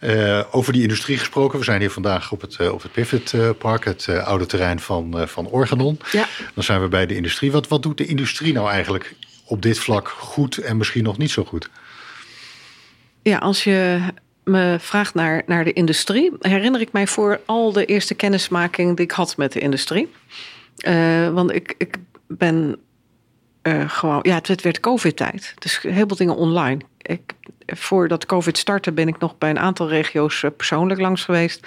[0.00, 1.58] Uh, over die industrie gesproken.
[1.58, 5.46] We zijn hier vandaag op het, op het Pivot Park, het oude terrein van, van
[5.46, 6.00] Organon.
[6.12, 6.26] Ja.
[6.54, 7.52] Dan zijn we bij de industrie.
[7.52, 9.14] Wat, wat doet de industrie nou eigenlijk
[9.44, 11.70] op dit vlak goed en misschien nog niet zo goed?
[13.22, 14.00] Ja, als je
[14.44, 19.04] me vraagt naar, naar de industrie, herinner ik mij voor al de eerste kennismaking die
[19.04, 20.12] ik had met de industrie.
[20.88, 22.78] Uh, want ik, ik ben
[23.62, 25.54] uh, gewoon, ja, het werd COVID-tijd.
[25.58, 26.80] Dus heel veel dingen online.
[27.02, 27.20] Ik,
[27.66, 31.66] voordat COVID startte ben ik nog bij een aantal regio's uh, persoonlijk langs geweest.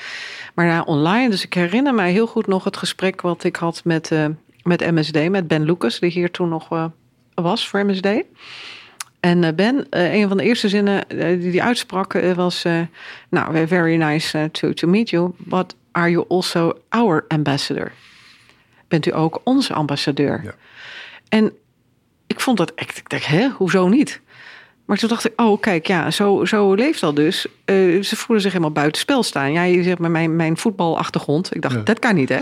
[0.54, 1.30] Maar ja, online.
[1.30, 4.12] Dus ik herinner mij heel goed nog het gesprek wat ik had met,
[4.64, 6.90] met MSD, met Ben Lucas, die hier toen nog
[7.34, 8.08] was voor MSD.
[9.28, 11.04] En Ben, een van de eerste zinnen
[11.40, 12.66] die hij uitsprak was:
[13.30, 17.92] Nou, very nice to, to meet you, but are you also our ambassador?
[18.88, 20.42] Bent u ook onze ambassadeur?
[20.44, 20.56] Ja.
[21.30, 21.52] En
[22.28, 24.22] ik vond dat echt, ik dacht, hè, hoezo niet?
[24.86, 27.46] Maar toen dacht ik, oh kijk, ja, zo, zo leeft dat dus.
[27.66, 29.52] Uh, ze voelen zich helemaal buitenspel staan.
[29.52, 31.56] Ja, je zegt met mijn, mijn voetbalachtergrond.
[31.56, 32.40] Ik dacht, dat kan niet, hè?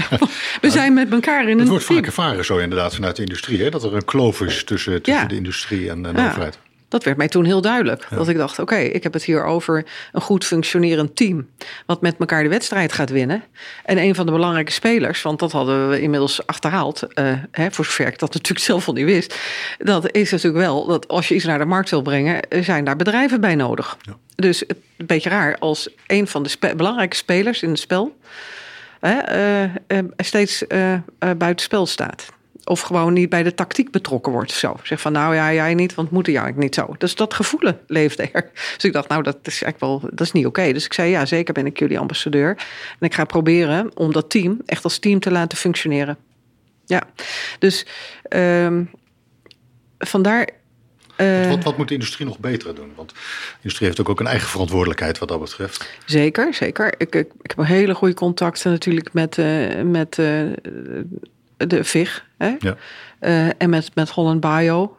[0.60, 1.58] We zijn met elkaar in een.
[1.58, 3.70] Het wordt vaak ervaren zo inderdaad vanuit de industrie, hè?
[3.70, 6.58] Dat er een kloof is tussen, tussen de industrie en, en de overheid.
[6.92, 8.06] Dat werd mij toen heel duidelijk.
[8.10, 11.48] Dat ik dacht, oké, ik heb het hier over een goed functionerend team.
[11.86, 13.42] Wat met elkaar de wedstrijd gaat winnen.
[13.84, 17.02] En een van de belangrijke spelers, want dat hadden we inmiddels achterhaald.
[17.14, 19.38] Uh, hè, voor zover ik dat natuurlijk zelf al niet wist.
[19.78, 22.96] Dat is natuurlijk wel dat als je iets naar de markt wil brengen, zijn daar
[22.96, 23.96] bedrijven bij nodig.
[24.02, 24.16] Ja.
[24.34, 28.16] Dus een beetje raar als een van de belangrijke spelers in het spel.
[29.02, 30.64] Uh, uh, steeds
[31.36, 32.26] buitenspel staat
[32.64, 34.52] of gewoon niet bij de tactiek betrokken wordt.
[34.52, 34.76] Zo.
[34.82, 36.94] Zeg van nou ja, jij niet, want moet jij niet zo.
[36.98, 38.50] Dus dat gevoel leefde er.
[38.74, 40.72] Dus ik dacht, nou, dat is eigenlijk wel, dat is niet oké.
[40.72, 42.48] Dus ik zei, ja, zeker ben ik jullie ambassadeur.
[42.98, 46.16] En ik ga proberen om dat team echt als team te laten functioneren.
[46.84, 47.02] Ja,
[47.58, 47.86] dus
[48.28, 48.90] um,
[49.98, 50.48] vandaar.
[51.16, 52.92] Uh, wat, wat, moet de industrie nog beter doen?
[52.96, 53.14] Want de
[53.56, 55.88] industrie heeft ook, ook een eigen verantwoordelijkheid wat dat betreft.
[56.06, 56.86] Zeker, zeker.
[56.86, 60.52] Ik, ik, ik heb een hele goede contacten natuurlijk met, uh, met uh,
[61.56, 62.24] de VIG.
[62.38, 62.54] Hè?
[62.58, 62.76] Ja.
[63.58, 64.96] En met, met Holland Bio.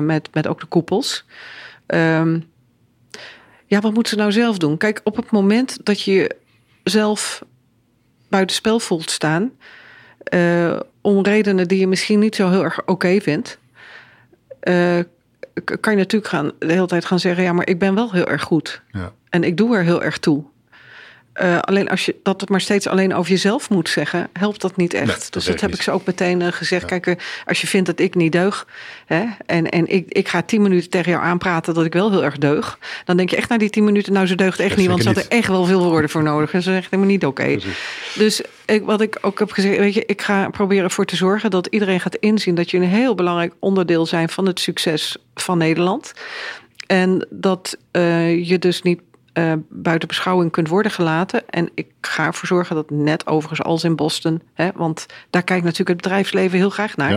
[0.00, 1.24] Met, met ook de koepels.
[1.86, 2.44] Um,
[3.66, 4.76] ja, wat moeten ze nou zelf doen?
[4.76, 6.36] Kijk, op het moment dat je
[6.82, 7.44] zelf
[8.28, 9.52] buitenspel voelt staan.
[10.34, 13.58] Uh, om redenen die je misschien niet zo heel erg oké okay vindt.
[15.80, 18.28] Kan je natuurlijk gaan, de hele tijd gaan zeggen: ja, maar ik ben wel heel
[18.28, 18.82] erg goed.
[18.90, 19.12] Ja.
[19.28, 20.44] En ik doe er heel erg toe.
[21.42, 24.76] Uh, alleen als je dat het maar steeds alleen over jezelf moet zeggen, helpt dat
[24.76, 25.06] niet echt.
[25.06, 26.84] dat dus dat heb ik ze ook meteen uh, gezegd.
[26.84, 27.14] Kijk, uh,
[27.46, 28.66] als je vindt dat ik niet deug,
[29.06, 32.24] hè, en, en ik, ik ga tien minuten tegen jou aanpraten dat ik wel heel
[32.24, 34.86] erg deug, dan denk je echt na die tien minuten, nou ze deugt echt niet,
[34.86, 36.52] want ze had er echt wel veel woorden voor nodig.
[36.52, 37.42] En ze zegt helemaal niet oké.
[37.42, 37.62] Okay.
[38.14, 41.50] Dus ik, wat ik ook heb gezegd, weet je, ik ga proberen ervoor te zorgen
[41.50, 45.58] dat iedereen gaat inzien dat je een heel belangrijk onderdeel zijn van het succes van
[45.58, 46.12] Nederland.
[46.86, 47.76] En dat
[48.42, 49.00] je dus niet
[49.34, 51.48] uh, buiten beschouwing kunt worden gelaten.
[51.48, 55.62] En ik ga ervoor zorgen dat net overigens als in Boston, hè, want daar kijkt
[55.62, 57.10] natuurlijk het bedrijfsleven heel graag naar.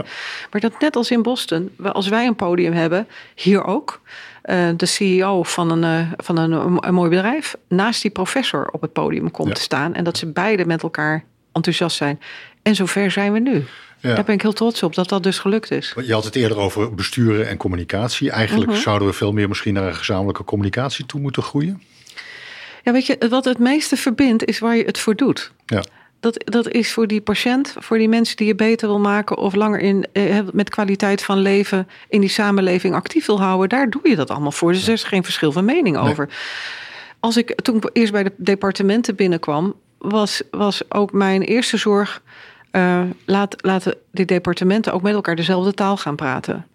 [0.52, 4.02] Maar dat net als in Boston, als wij een podium hebben, hier ook.
[4.46, 8.82] Uh, de CEO van, een, uh, van een, een, mooi bedrijf naast die professor op
[8.82, 9.94] het podium komt te staan.
[9.94, 12.20] En dat ze beide met elkaar enthousiast zijn.
[12.62, 13.66] En zover zijn we nu.
[14.00, 14.16] Ja.
[14.16, 15.94] Daar ben ik heel trots op dat dat dus gelukt is.
[16.06, 18.32] Je had het eerder over besturen en communicatie.
[18.32, 18.80] Eigenlijk mhm.
[18.80, 21.82] zouden we veel meer misschien naar een gezamenlijke communicatie toe moeten groeien.
[22.88, 25.52] Ja, weet je, wat het meeste verbindt is waar je het voor doet.
[25.66, 25.84] Ja.
[26.20, 29.56] Dat, dat is voor die patiënt, voor die mensen die je beter wil maken of
[29.56, 33.70] langer in, eh, met kwaliteit van leven in die samenleving actief wil houden.
[33.70, 34.72] Daar doe je dat allemaal voor.
[34.72, 36.30] Dus er is geen verschil van mening over.
[37.20, 42.22] Als ik toen eerst bij de departementen binnenkwam, was, was ook mijn eerste zorg.
[42.72, 46.68] Uh, laat, laten die departementen ook met elkaar dezelfde taal gaan praten.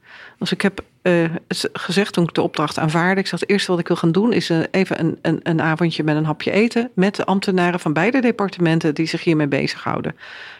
[0.43, 1.25] Dus ik heb uh,
[1.73, 3.21] gezegd toen ik de opdracht aanvaarde.
[3.21, 5.61] Ik zeg, het eerste wat ik wil gaan doen is uh, even een, een, een
[5.61, 6.91] avondje met een hapje eten.
[6.95, 10.17] Met de ambtenaren van beide departementen die zich hiermee bezighouden.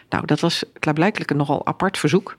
[0.09, 2.37] Nou, dat was klaarblijkelijk een nogal apart verzoek.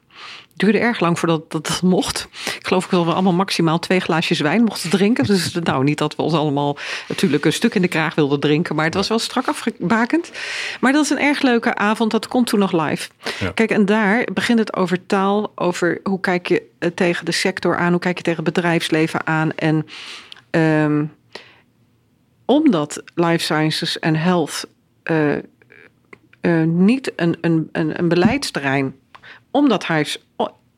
[0.54, 2.28] Het duurde erg lang voordat dat mocht.
[2.44, 5.24] Ik geloof dat we allemaal maximaal twee glaasjes wijn mochten drinken.
[5.24, 6.76] Dus nou, niet dat we ons allemaal
[7.08, 8.74] natuurlijk een stuk in de kraag wilden drinken.
[8.74, 10.30] Maar het was wel strak afgebakend.
[10.80, 12.10] Maar dat is een erg leuke avond.
[12.10, 13.08] Dat komt toen nog live.
[13.54, 15.52] Kijk, en daar begint het over taal.
[15.54, 17.90] Over hoe kijk je eh, tegen de sector aan.
[17.90, 19.52] Hoe kijk je tegen het bedrijfsleven aan.
[19.54, 19.86] En
[20.50, 21.12] um,
[22.44, 24.66] omdat life sciences en health...
[25.10, 25.36] Uh,
[26.40, 28.94] uh, niet een, een, een, een beleidsterrein
[29.54, 30.06] omdat hij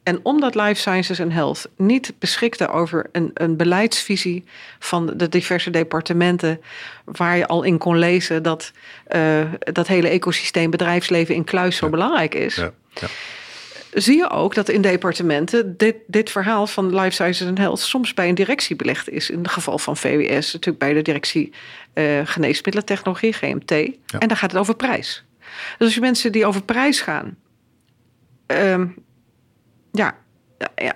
[0.03, 4.45] en omdat Life Sciences en Health niet beschikte over een, een beleidsvisie
[4.79, 6.61] van de diverse departementen,
[7.05, 8.73] waar je al in kon lezen dat
[9.09, 12.55] uh, dat hele ecosysteem bedrijfsleven in kluis zo belangrijk is.
[12.55, 13.07] Ja, ja.
[13.93, 18.15] Zie je ook dat in departementen dit, dit verhaal van Life Sciences en Health soms
[18.15, 19.31] bij een directie belegd is.
[19.31, 21.53] In het geval van VWS, natuurlijk bij de directie
[21.95, 23.71] uh, geneesmiddelentechnologie, GMT.
[23.71, 25.25] En dan gaat het over prijs.
[25.79, 27.37] Dus als je mensen die over prijs gaan,
[28.47, 28.95] um,
[29.93, 30.17] ja,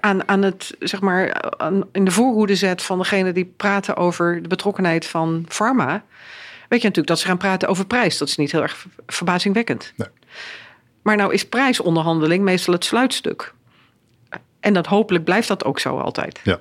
[0.00, 4.42] aan, aan het, zeg maar, aan, in de voorhoede zet van degene die praten over
[4.42, 6.04] de betrokkenheid van pharma,
[6.68, 8.18] weet je natuurlijk dat ze gaan praten over prijs.
[8.18, 9.92] Dat is niet heel erg verbazingwekkend.
[9.96, 10.08] Nee.
[11.02, 13.54] Maar nou is prijsonderhandeling meestal het sluitstuk.
[14.60, 16.40] En dat hopelijk blijft dat ook zo altijd.
[16.42, 16.60] Ja.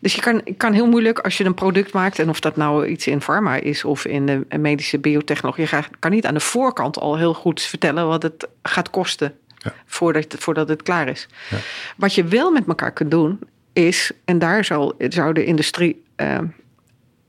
[0.00, 2.86] Dus je kan, kan heel moeilijk als je een product maakt, en of dat nou
[2.86, 6.98] iets in pharma is of in de medische biotechnologie, je kan niet aan de voorkant
[6.98, 9.74] al heel goed vertellen wat het gaat kosten Ja.
[9.86, 11.26] voordat, voordat het klaar is.
[11.50, 11.56] Ja.
[11.96, 13.38] Wat je wel met elkaar kunt doen,
[13.72, 16.38] is, en daar zal, zou de industrie, eh,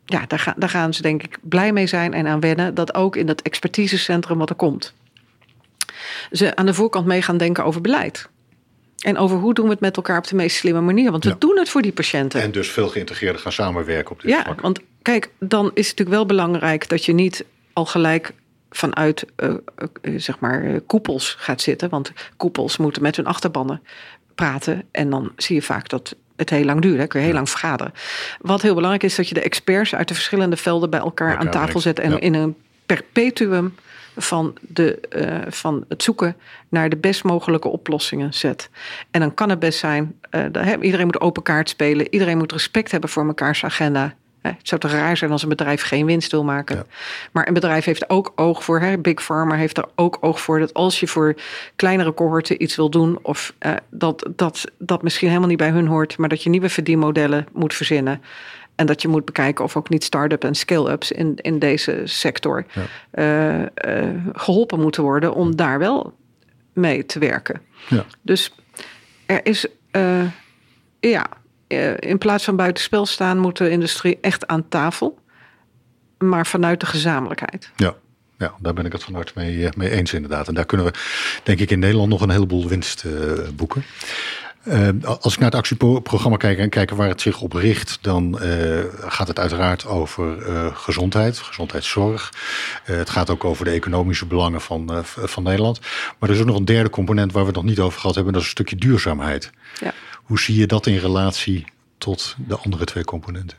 [0.06, 2.94] ja, daar, ga, daar gaan ze denk ik blij mee zijn en aan wennen, dat
[2.96, 4.94] ook in dat expertisecentrum wat er komt,
[6.32, 8.30] ze aan de voorkant mee gaan denken over beleid.
[8.98, 11.12] En over hoe doen we het met elkaar op de meest slimme manier.
[11.12, 11.36] Want we Ja.
[11.40, 12.42] doen het voor die patiënten.
[12.42, 14.62] En dus veel geïntegreerder gaan samenwerken op dit Ja, vlak.
[14.62, 18.34] want kijk, dan is het natuurlijk wel belangrijk dat je niet al gelijk
[18.70, 19.50] vanuit eh,
[20.02, 21.90] eh, zeg maar eh, koepels gaat zitten.
[21.90, 23.82] Want koepels moeten met hun achterbannen
[24.36, 24.84] praten.
[24.92, 26.98] En dan zie je vaak dat het heel lang duurt.
[26.98, 27.08] Hè?
[27.08, 27.94] Kun je heel lang vergaderen.
[28.42, 31.46] Wat heel belangrijk is, dat je de experts uit de verschillende velden bij elkaar, Elkaar
[31.46, 32.00] aan tafel zet.
[32.00, 32.20] En ja.
[32.20, 32.56] in een
[32.86, 33.76] perpetuum
[34.18, 36.36] van, de, eh, van het zoeken
[36.70, 38.70] naar de best mogelijke oplossingen zet.
[39.12, 42.14] En dan kan het best zijn, eh, dat, iedereen moet open kaart spelen.
[42.14, 44.16] Iedereen moet respect hebben voor mekaars agenda.
[44.42, 46.76] Het zou toch raar zijn als een bedrijf geen winst wil maken.
[46.76, 46.84] Ja.
[47.32, 50.60] Maar een bedrijf heeft ook oog voor, hè, Big Pharma heeft er ook oog voor...
[50.60, 51.36] dat als je voor
[51.76, 53.20] kleinere cohorten iets wil doen...
[53.22, 56.18] of eh, dat, dat dat misschien helemaal niet bij hun hoort...
[56.18, 58.22] maar dat je nieuwe verdienmodellen moet verzinnen...
[58.76, 62.66] En dat je moet bekijken of ook niet start-up en scale-ups in, in deze sector
[62.74, 62.82] Ja.
[63.12, 66.18] eh, eh, geholpen moeten worden om daar wel
[66.74, 67.62] mee te werken.
[67.90, 68.06] Ja.
[68.22, 68.56] Dus
[69.26, 69.66] er is,
[71.00, 71.28] ja,
[72.00, 75.20] in plaats van buitenspel staan, moet de industrie echt aan tafel,
[76.18, 77.72] maar vanuit de gezamenlijkheid.
[77.76, 77.96] Ja.
[78.38, 80.48] Ja, daar ben ik het van harte mee, eh, mee eens inderdaad.
[80.48, 80.94] En daar kunnen we,
[81.44, 83.12] denk ik, in Nederland nog een heleboel winst eh,
[83.54, 83.84] boeken.
[84.68, 88.40] Eh, als ik naar het actieprogramma kijk en kijk waar het zich op richt, dan
[88.40, 92.34] eh, gaat het uiteraard over eh, gezondheid, gezondheidszorg.
[92.84, 95.80] Het gaat ook over de economische belangen van, van Nederland.
[96.20, 98.16] Maar er is ook nog een derde component waar we het nog niet over gehad
[98.16, 99.50] hebben, dat is een stukje duurzaamheid.
[99.80, 99.94] Ja.
[100.24, 101.66] Hoe zie je dat in relatie
[101.98, 103.58] tot de andere twee componenten?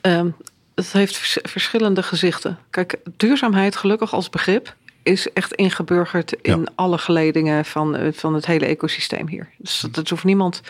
[0.00, 0.28] Ehm,
[0.74, 2.58] het heeft vers- verschillende gezichten.
[2.70, 4.74] Kijk, duurzaamheid, gelukkig als begrip,
[5.04, 6.66] is echt ingeburgerd in Ja.
[6.74, 9.48] alle geledingen van, eh, van het hele ecosysteem hier.
[9.58, 10.60] Dus dat, dat hoeft niemand.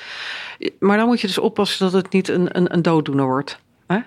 [0.78, 3.58] Maar dan moet je dus oppassen dat het niet een, een, een dooddoener wordt.
[3.86, 3.98] Hè?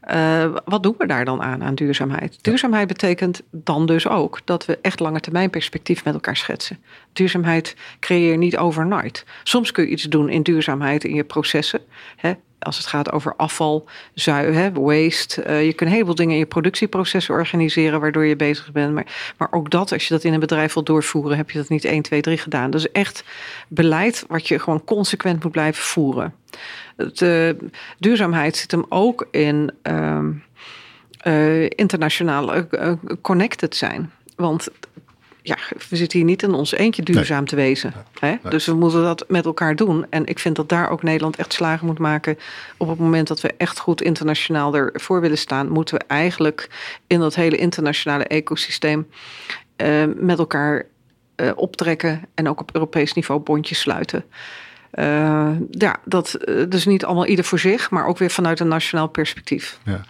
[0.00, 2.38] Eh, wat doen we daar dan aan, aan duurzaamheid?
[2.40, 6.78] Duurzaamheid betekent dan dus ook dat we echt lange termijn perspectief met elkaar schetsen.
[7.12, 9.24] Duurzaamheid creëer je niet overnight.
[9.42, 11.80] Soms kun je iets doen in duurzaamheid in je processen.
[12.16, 12.32] Hè?
[12.64, 15.42] Als het gaat over afval, zui, waste.
[15.42, 18.94] Eh, je kunt een heleboel dingen in je productieprocessen organiseren waardoor je bezig bent.
[18.94, 21.68] Maar, maar ook dat, als je dat in een bedrijf wilt doorvoeren, heb je dat
[21.68, 22.72] niet 1, 2, 3 gedaan.
[22.72, 23.24] Is echt
[23.68, 26.34] beleid wat je gewoon consequent moet blijven voeren.
[26.96, 27.50] Het, eh,
[27.98, 30.30] duurzaamheid zit hem ook in ehm,
[31.16, 32.66] eh, internationaal
[33.20, 34.12] connected zijn.
[34.36, 34.68] Want
[35.46, 35.56] ja,
[35.88, 37.92] we zitten hier niet in ons eentje duurzaam te wezen.
[38.18, 38.34] Hè?
[38.48, 40.06] Dus we moeten dat met elkaar doen.
[40.10, 42.38] En ik vind dat daar ook Nederland echt slagen moet maken.
[42.76, 46.68] Op het moment dat we echt goed internationaal ervoor willen staan, moeten we eigenlijk
[47.06, 49.08] in dat hele internationale ecosysteem
[49.76, 50.86] eh, met elkaar
[51.36, 54.24] eh, optrekken en ook op Europees niveau bondjes sluiten.
[54.90, 56.38] Eh, ja, dat
[56.68, 59.78] dus niet allemaal ieder voor zich, maar ook weer vanuit een nationaal perspectief.
[59.84, 60.04] Ja.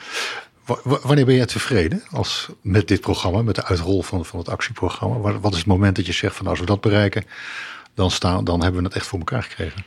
[0.66, 4.38] Wa- wa- Wanneer ben jij tevreden als, met dit programma, met de uitrol van, van
[4.38, 5.18] het actieprogramma?
[5.18, 7.24] Wa- Wat is het moment dat je zegt van als we dat bereiken,
[7.94, 9.84] dan, staan, dan hebben we het echt voor elkaar gekregen?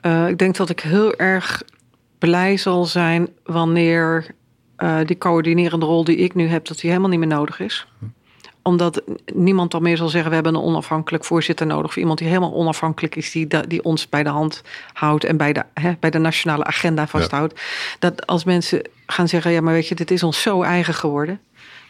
[0.00, 1.62] Eh, ik denk dat ik heel erg
[2.18, 4.26] blij zal zijn wanneer
[4.76, 7.86] eh, die coördinerende rol die ik nu heb, dat die helemaal niet meer nodig is.
[8.62, 9.02] Omdat
[9.34, 11.86] niemand dan meer zal zeggen, we hebben een onafhankelijk voorzitter nodig.
[11.86, 15.52] Of iemand die helemaal onafhankelijk is, die, die ons bij de hand houdt en bij
[15.52, 17.60] de, hè, bij de nationale agenda vasthoudt.
[17.98, 21.40] Dat als mensen gaan zeggen, ja maar weet je, dit is ons zo eigen geworden.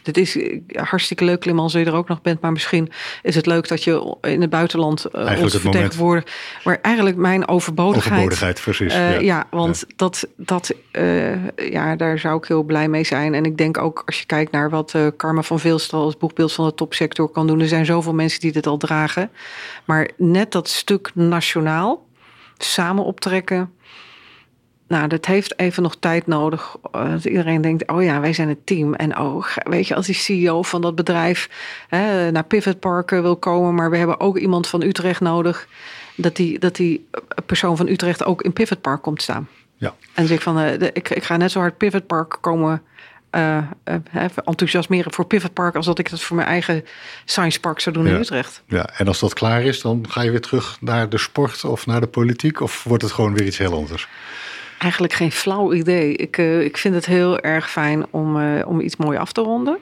[0.03, 2.41] Dit is eh, hartstikke leuk, Klim, als je er ook nog bent.
[2.41, 2.91] Maar misschien
[3.21, 6.31] is het leuk dat je in het buitenland eh, Eigenlijk ons vertegenwoordigt.
[6.63, 8.13] Maar eigenlijk mijn overbodigheid.
[8.13, 8.93] Overbodigheid, precies.
[8.93, 9.19] Eh, ja.
[9.19, 9.47] ja.
[9.49, 13.33] want Dat, dat, eh, ja, daar zou ik heel blij mee zijn.
[13.33, 16.53] En ik denk ook als je kijkt naar wat eh Karma van Veelstal als boegbeeld
[16.53, 17.59] van de topsector kan doen.
[17.59, 19.29] Er zijn zoveel mensen die dit al dragen.
[19.85, 22.05] Maar net dat stuk nationaal
[22.57, 23.71] samen optrekken.
[24.93, 26.75] Nou, dat heeft even nog tijd nodig.
[26.91, 28.93] eh, Dat iedereen denkt, oh ja, wij zijn het team.
[28.93, 31.49] En oh, weet je, als die CEO van dat bedrijf
[31.87, 33.75] hè, naar Pivot Park eh, wil komen...
[33.75, 35.67] maar we hebben ook iemand van Utrecht nodig...
[36.15, 39.47] dat die, dat die eh, persoon van Utrecht ook in Pivot Park komt staan.
[39.77, 39.93] Ja.
[40.13, 42.81] En zeg van, de- ik, ik ga net zo hard Pivot Park komen...
[43.29, 43.57] eh,
[44.09, 45.75] hè, enthousiasmeren voor Pivot Park...
[45.75, 46.85] als dat ik dat voor mijn eigen
[47.25, 48.13] Science Park zou doen Ja.
[48.13, 48.63] in Utrecht.
[48.67, 51.85] ja, en als dat klaar is, dan ga je weer terug naar de sport of
[51.85, 52.61] naar de politiek?
[52.61, 54.07] Of wordt het gewoon weer iets heel anders?
[54.79, 56.15] Eigenlijk geen flauw idee.
[56.15, 59.41] Ik, eh, ik vind het heel erg fijn om, eh, om iets mooi af te
[59.41, 59.77] ronden.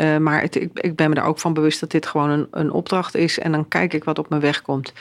[0.00, 2.46] Uh, maar het, ik, ik, ben me er ook van bewust dat dit gewoon een,
[2.50, 3.38] een, opdracht is.
[3.38, 4.92] En dan kijk ik wat op mijn weg komt.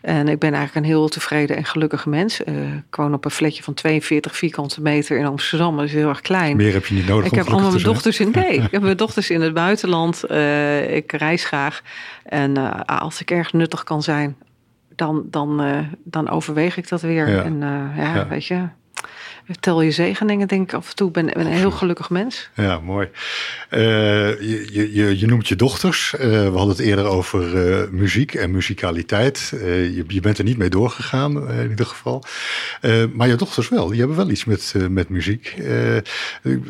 [0.00, 2.40] En ik ben eigenlijk een heel tevreden en gelukkige mens.
[2.44, 5.76] Uh, ik woon op een flatje van 42 vierkante meter in Amsterdam.
[5.76, 6.56] Dat is heel erg klein.
[6.56, 8.30] Meer heb je niet nodig Ik heb allemaal mijn dochters in.
[8.30, 10.24] Nee, ik heb mijn dochters in het buitenland.
[10.30, 11.82] Uh, ik reis graag.
[12.24, 14.36] En als ik erg nuttig kan zijn,
[15.00, 15.60] dan, dan,
[16.04, 17.44] dan overweeg ik dat weer.
[17.44, 17.58] En
[17.96, 18.68] ja, ja, weet je
[19.60, 21.08] tel je zegeningen, denk ik af en toe.
[21.08, 22.50] Ik ben, ben een heel gelukkig mens.
[22.54, 23.08] Ja, mooi.
[23.70, 23.80] Uh,
[24.40, 26.14] je, je, je, noemt je dochters.
[26.14, 29.48] Uh, we hadden het eerder over uh, muziek en muzikaliteit.
[29.60, 32.24] Je, je, bent er niet mee doorgegaan, in ieder geval.
[33.12, 33.88] maar je dochters wel.
[33.88, 35.56] Die hebben wel iets met, met muziek.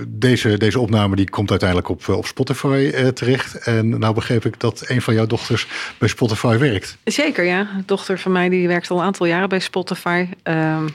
[0.09, 3.55] deze, deze opname die komt uiteindelijk op, op Spotify terecht.
[3.55, 5.67] En nou begreep ik dat een van jouw dochters
[5.99, 6.97] bij Spotify werkt.
[7.05, 7.61] Zeker, ja.
[7.61, 10.27] Een dochter van mij die werkt al een aantal jaren bij Spotify.
[10.43, 10.89] Ehm,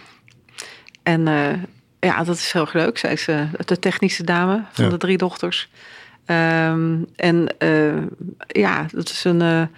[1.04, 1.28] en
[2.06, 2.98] ja, dat is heel leuk.
[2.98, 3.26] Zij is
[3.66, 5.70] de technische dame van de drie dochters.
[6.28, 8.04] Um, en uh,
[8.48, 9.70] ja, dat is een.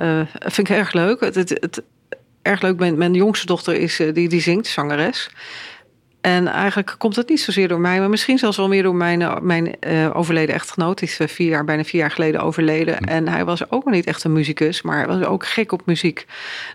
[0.00, 1.20] Uh, vind ik erg leuk.
[1.20, 1.82] Het, het, het,
[2.42, 2.78] erg leuk.
[2.78, 5.30] Mijn, mijn jongste dochter is die, die zingt, zangeres.
[6.20, 9.38] En eigenlijk komt het niet zozeer door mij, maar misschien zelfs wel meer door mijn,
[9.42, 9.76] mijn
[10.12, 10.98] overleden echtgenoot.
[10.98, 12.96] Die is vier jaar, bijna vier jaar geleden overleden.
[12.96, 13.04] Hm.
[13.04, 16.26] En hij was ook niet echt een muzikus, maar was ook gek op muziek.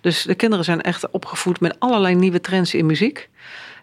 [0.02, 3.30] Dus de kinderen zijn echt opgevoed met allerlei nieuwe trends in muziek.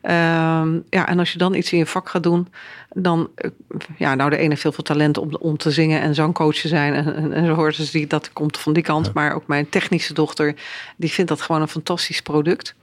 [0.05, 2.49] Ehm, ja, en als je dan iets in je vak gaat doen,
[2.95, 3.51] dan, eh,
[3.97, 6.69] ja, nou, de ene heeft heel veel talent om, om te zingen en zangcoach te
[6.69, 6.95] zijn.
[6.95, 9.13] En, en, en zo hoort dus die, dat komt van die kant.
[9.13, 10.55] Maar ook mijn technische dochter,
[10.97, 12.75] die vindt dat gewoon een fantastisch product.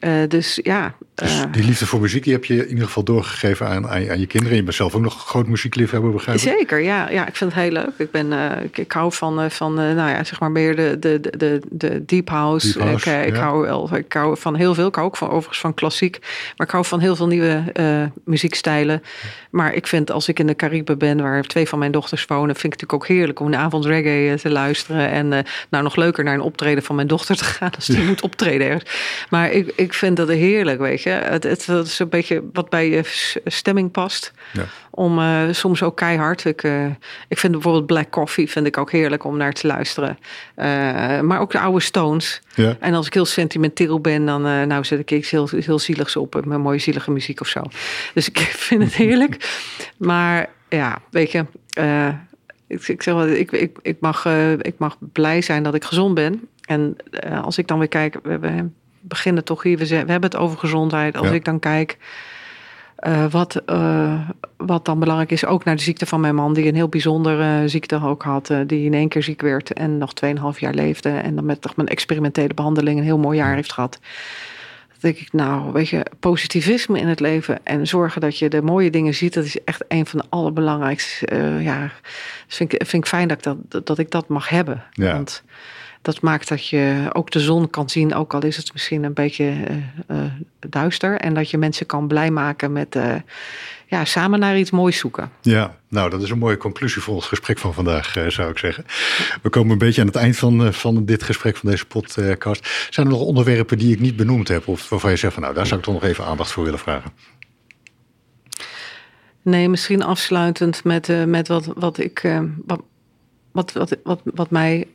[0.00, 0.94] Uh, dus ja.
[1.14, 4.20] Dus die liefde voor muziek die heb je in ieder geval doorgegeven aan, aan, aan
[4.20, 4.56] je kinderen.
[4.56, 6.42] Je bent zelf ook nog een groot muziekliefhebber, begrijp ik?
[6.42, 7.10] Zeker, ja.
[7.10, 7.26] ja.
[7.26, 7.92] Ik vind het heel leuk.
[7.96, 11.20] Ik, ben, uh, ik, ik, hou van, van nou ja, zeg maar meer de, de,
[11.36, 12.72] de, de deep house.
[12.72, 14.86] Deep house ik, ik, hou wel, ik hou van heel veel.
[14.86, 16.18] Ik hou ook van, overigens van klassiek.
[16.56, 17.62] Maar ik hou van heel veel nieuwe
[18.24, 19.02] muziekstijlen.
[19.50, 22.56] Maar ik vind als ik in de Cariben ben, waar twee van mijn dochters wonen,
[22.56, 25.10] vind ik het natuurlijk ook heerlijk om in de avond reggae te luisteren.
[25.10, 25.28] En
[25.68, 28.66] nou nog leuker naar een optreden van mijn dochter te gaan als die moet optreden
[28.66, 28.90] ergens.
[29.30, 31.10] Maar ik ik vind dat heerlijk, weet je.
[31.10, 33.00] Het, het, is een beetje wat bij je
[33.44, 34.32] stemming past.
[34.52, 34.64] Ja.
[34.90, 36.44] Om uh, soms ook keihard.
[36.44, 36.86] Ik, uh,
[37.28, 40.18] ik vind bijvoorbeeld Black Coffee vind ik ook heerlijk om naar te luisteren.
[40.56, 40.64] Uh,
[41.20, 42.40] maar ook de oude Stones.
[42.54, 42.76] Ja.
[42.80, 46.44] En als ik heel sentimenteel ben, dan nou zet ik iets heel, heel zieligs op.
[46.44, 47.62] Met mooie zielige muziek of zo.
[48.14, 49.60] Dus ik vind het heerlijk.
[49.96, 51.44] maar ja, weet je...
[52.66, 54.26] ik, ik, zeg wel, ik, ik, ik, mag,
[54.60, 56.48] ik mag blij zijn dat ik gezond ben.
[56.60, 56.96] En
[57.42, 58.74] als ik dan weer kijk, we hebben
[59.08, 59.78] beginnen toch hier.
[59.78, 61.16] We, we hebben het over gezondheid.
[61.16, 61.98] Als ik dan kijk
[63.00, 64.20] uh, wat, uh,
[64.56, 67.68] wat dan belangrijk is, ook naar de ziekte van mijn man, die een heel bijzondere
[67.68, 71.08] ziekte ook had, uh, die in één keer ziek werd en nog 2,5 jaar leefde.
[71.08, 73.98] En dan met toch mijn experimentele behandeling een heel mooi jaar heeft gehad.
[74.88, 78.62] Dan denk ik, nou, weet je, positivisme in het leven en zorgen dat je de
[78.62, 81.26] mooie dingen ziet, dat is echt een van de allerbelangrijkste.
[81.60, 81.90] ja,
[82.46, 84.82] vind ik, vind ik fijn dat ik dat, dat, ik dat mag hebben.
[84.90, 85.12] Ja.
[85.12, 85.42] Want
[86.06, 89.12] dat maakt dat je ook de zon kan zien, ook al is het misschien een
[89.12, 90.24] beetje uh, uh,
[90.68, 91.18] duister.
[91.18, 93.14] En dat je mensen kan blij maken met uh,
[93.86, 95.30] ja, samen naar iets moois zoeken.
[95.40, 98.84] Ja, nou dat is een mooie conclusie voor ons gesprek van vandaag, zou ik zeggen.
[99.42, 102.88] We komen een beetje aan het eind van, van dit gesprek, van deze podcast.
[102.90, 104.68] Zijn er nog onderwerpen die ik niet benoemd heb?
[104.68, 106.78] Of waarvan je zegt van nou, daar zou ik toch nog even aandacht voor willen
[106.78, 107.10] vragen?
[109.42, 112.40] Nee, misschien afsluitend met, met wat, wat ik.
[112.66, 112.82] wat,
[113.52, 114.86] wat, wat, wat, wat mij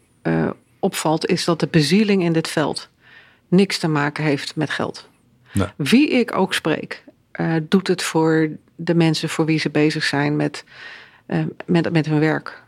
[0.82, 2.90] opvalt, is dat de bezieling in dit veld
[3.48, 5.10] niks te maken heeft met geld.
[5.54, 5.68] Nee.
[5.76, 7.04] Wie ik ook spreek,
[7.40, 10.64] uh, doet het voor de mensen voor wie ze bezig zijn met,
[11.28, 12.64] uh, met, met hun werk.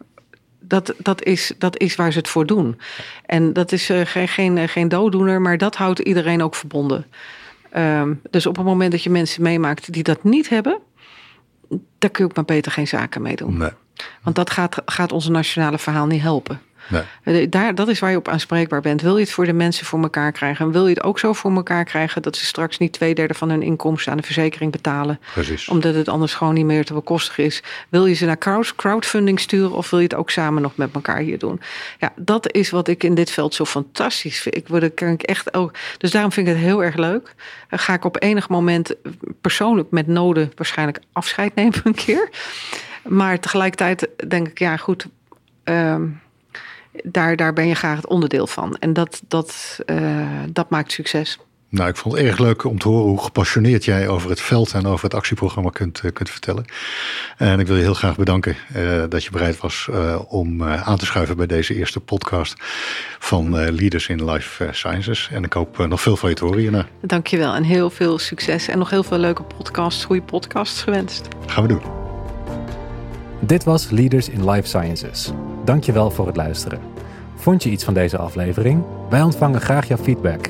[0.59, 2.79] Dat, dat, is, dat is waar ze het voor doen.
[3.25, 7.05] En dat is uh, geen, geen, geen dooddoener, maar dat houdt iedereen ook verbonden.
[7.77, 10.79] Um, dus op het moment dat je mensen meemaakt die dat niet hebben,
[11.97, 13.57] daar kun je ook maar beter geen zaken mee doen.
[13.57, 13.71] Nee.
[14.23, 16.61] Want dat gaat, gaat onze nationale verhaal niet helpen.
[16.87, 17.49] Nee.
[17.49, 19.01] Daar, dat is waar je op aanspreekbaar bent.
[19.01, 20.65] Wil je het voor de mensen voor elkaar krijgen?
[20.65, 23.33] En wil je het ook zo voor elkaar krijgen dat ze straks niet twee derde
[23.33, 25.19] van hun inkomsten aan de verzekering betalen?
[25.33, 25.67] Precies.
[25.67, 27.63] Omdat het anders gewoon niet meer te bekostig is.
[27.89, 31.19] Wil je ze naar crowdfunding sturen of wil je het ook samen nog met elkaar
[31.19, 31.61] hier doen?
[31.99, 34.55] Ja, dat is wat ik in dit veld zo fantastisch vind.
[34.55, 35.73] Ik word er echt ook.
[35.97, 37.35] Dus daarom vind ik het heel erg leuk.
[37.69, 38.95] Dan ga ik op enig moment
[39.41, 42.29] persoonlijk met noden waarschijnlijk afscheid nemen een keer.
[43.03, 45.07] Maar tegelijkertijd denk ik, ja, goed.
[45.63, 46.21] Um,
[47.03, 48.75] daar, daar ben je graag het onderdeel van.
[48.79, 51.39] En dat, dat, uh, dat maakt succes.
[51.69, 54.73] Nou, ik vond het erg leuk om te horen hoe gepassioneerd jij over het veld
[54.73, 56.65] en over het actieprogramma kunt, uh, kunt vertellen.
[57.37, 60.97] En ik wil je heel graag bedanken uh, dat je bereid was uh, om aan
[60.97, 62.53] te schuiven bij deze eerste podcast
[63.19, 65.29] van Leaders in Life Sciences.
[65.31, 66.87] En ik hoop nog veel van je te horen hierna.
[67.01, 71.27] Dankjewel en heel veel succes en nog heel veel leuke podcasts, goede podcasts gewenst.
[71.47, 72.02] Gaan we doen.
[73.45, 75.31] Dit was Leaders in Life Sciences.
[75.65, 76.79] Dankjewel voor het luisteren.
[77.35, 78.83] Vond je iets van deze aflevering?
[79.09, 80.49] Wij ontvangen graag jouw feedback.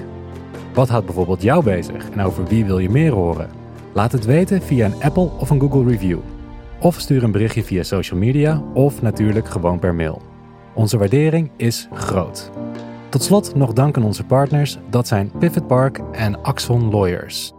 [0.73, 3.49] Wat houdt bijvoorbeeld jou bezig en over wie wil je meer horen?
[3.93, 6.19] Laat het weten via een Apple of een Google review.
[6.79, 10.21] Of stuur een berichtje via social media of natuurlijk gewoon per mail.
[10.73, 12.51] Onze waardering is groot.
[13.09, 17.53] Tot slot nog dank aan onze partners, dat zijn Pivot Park en Axon Lawyers.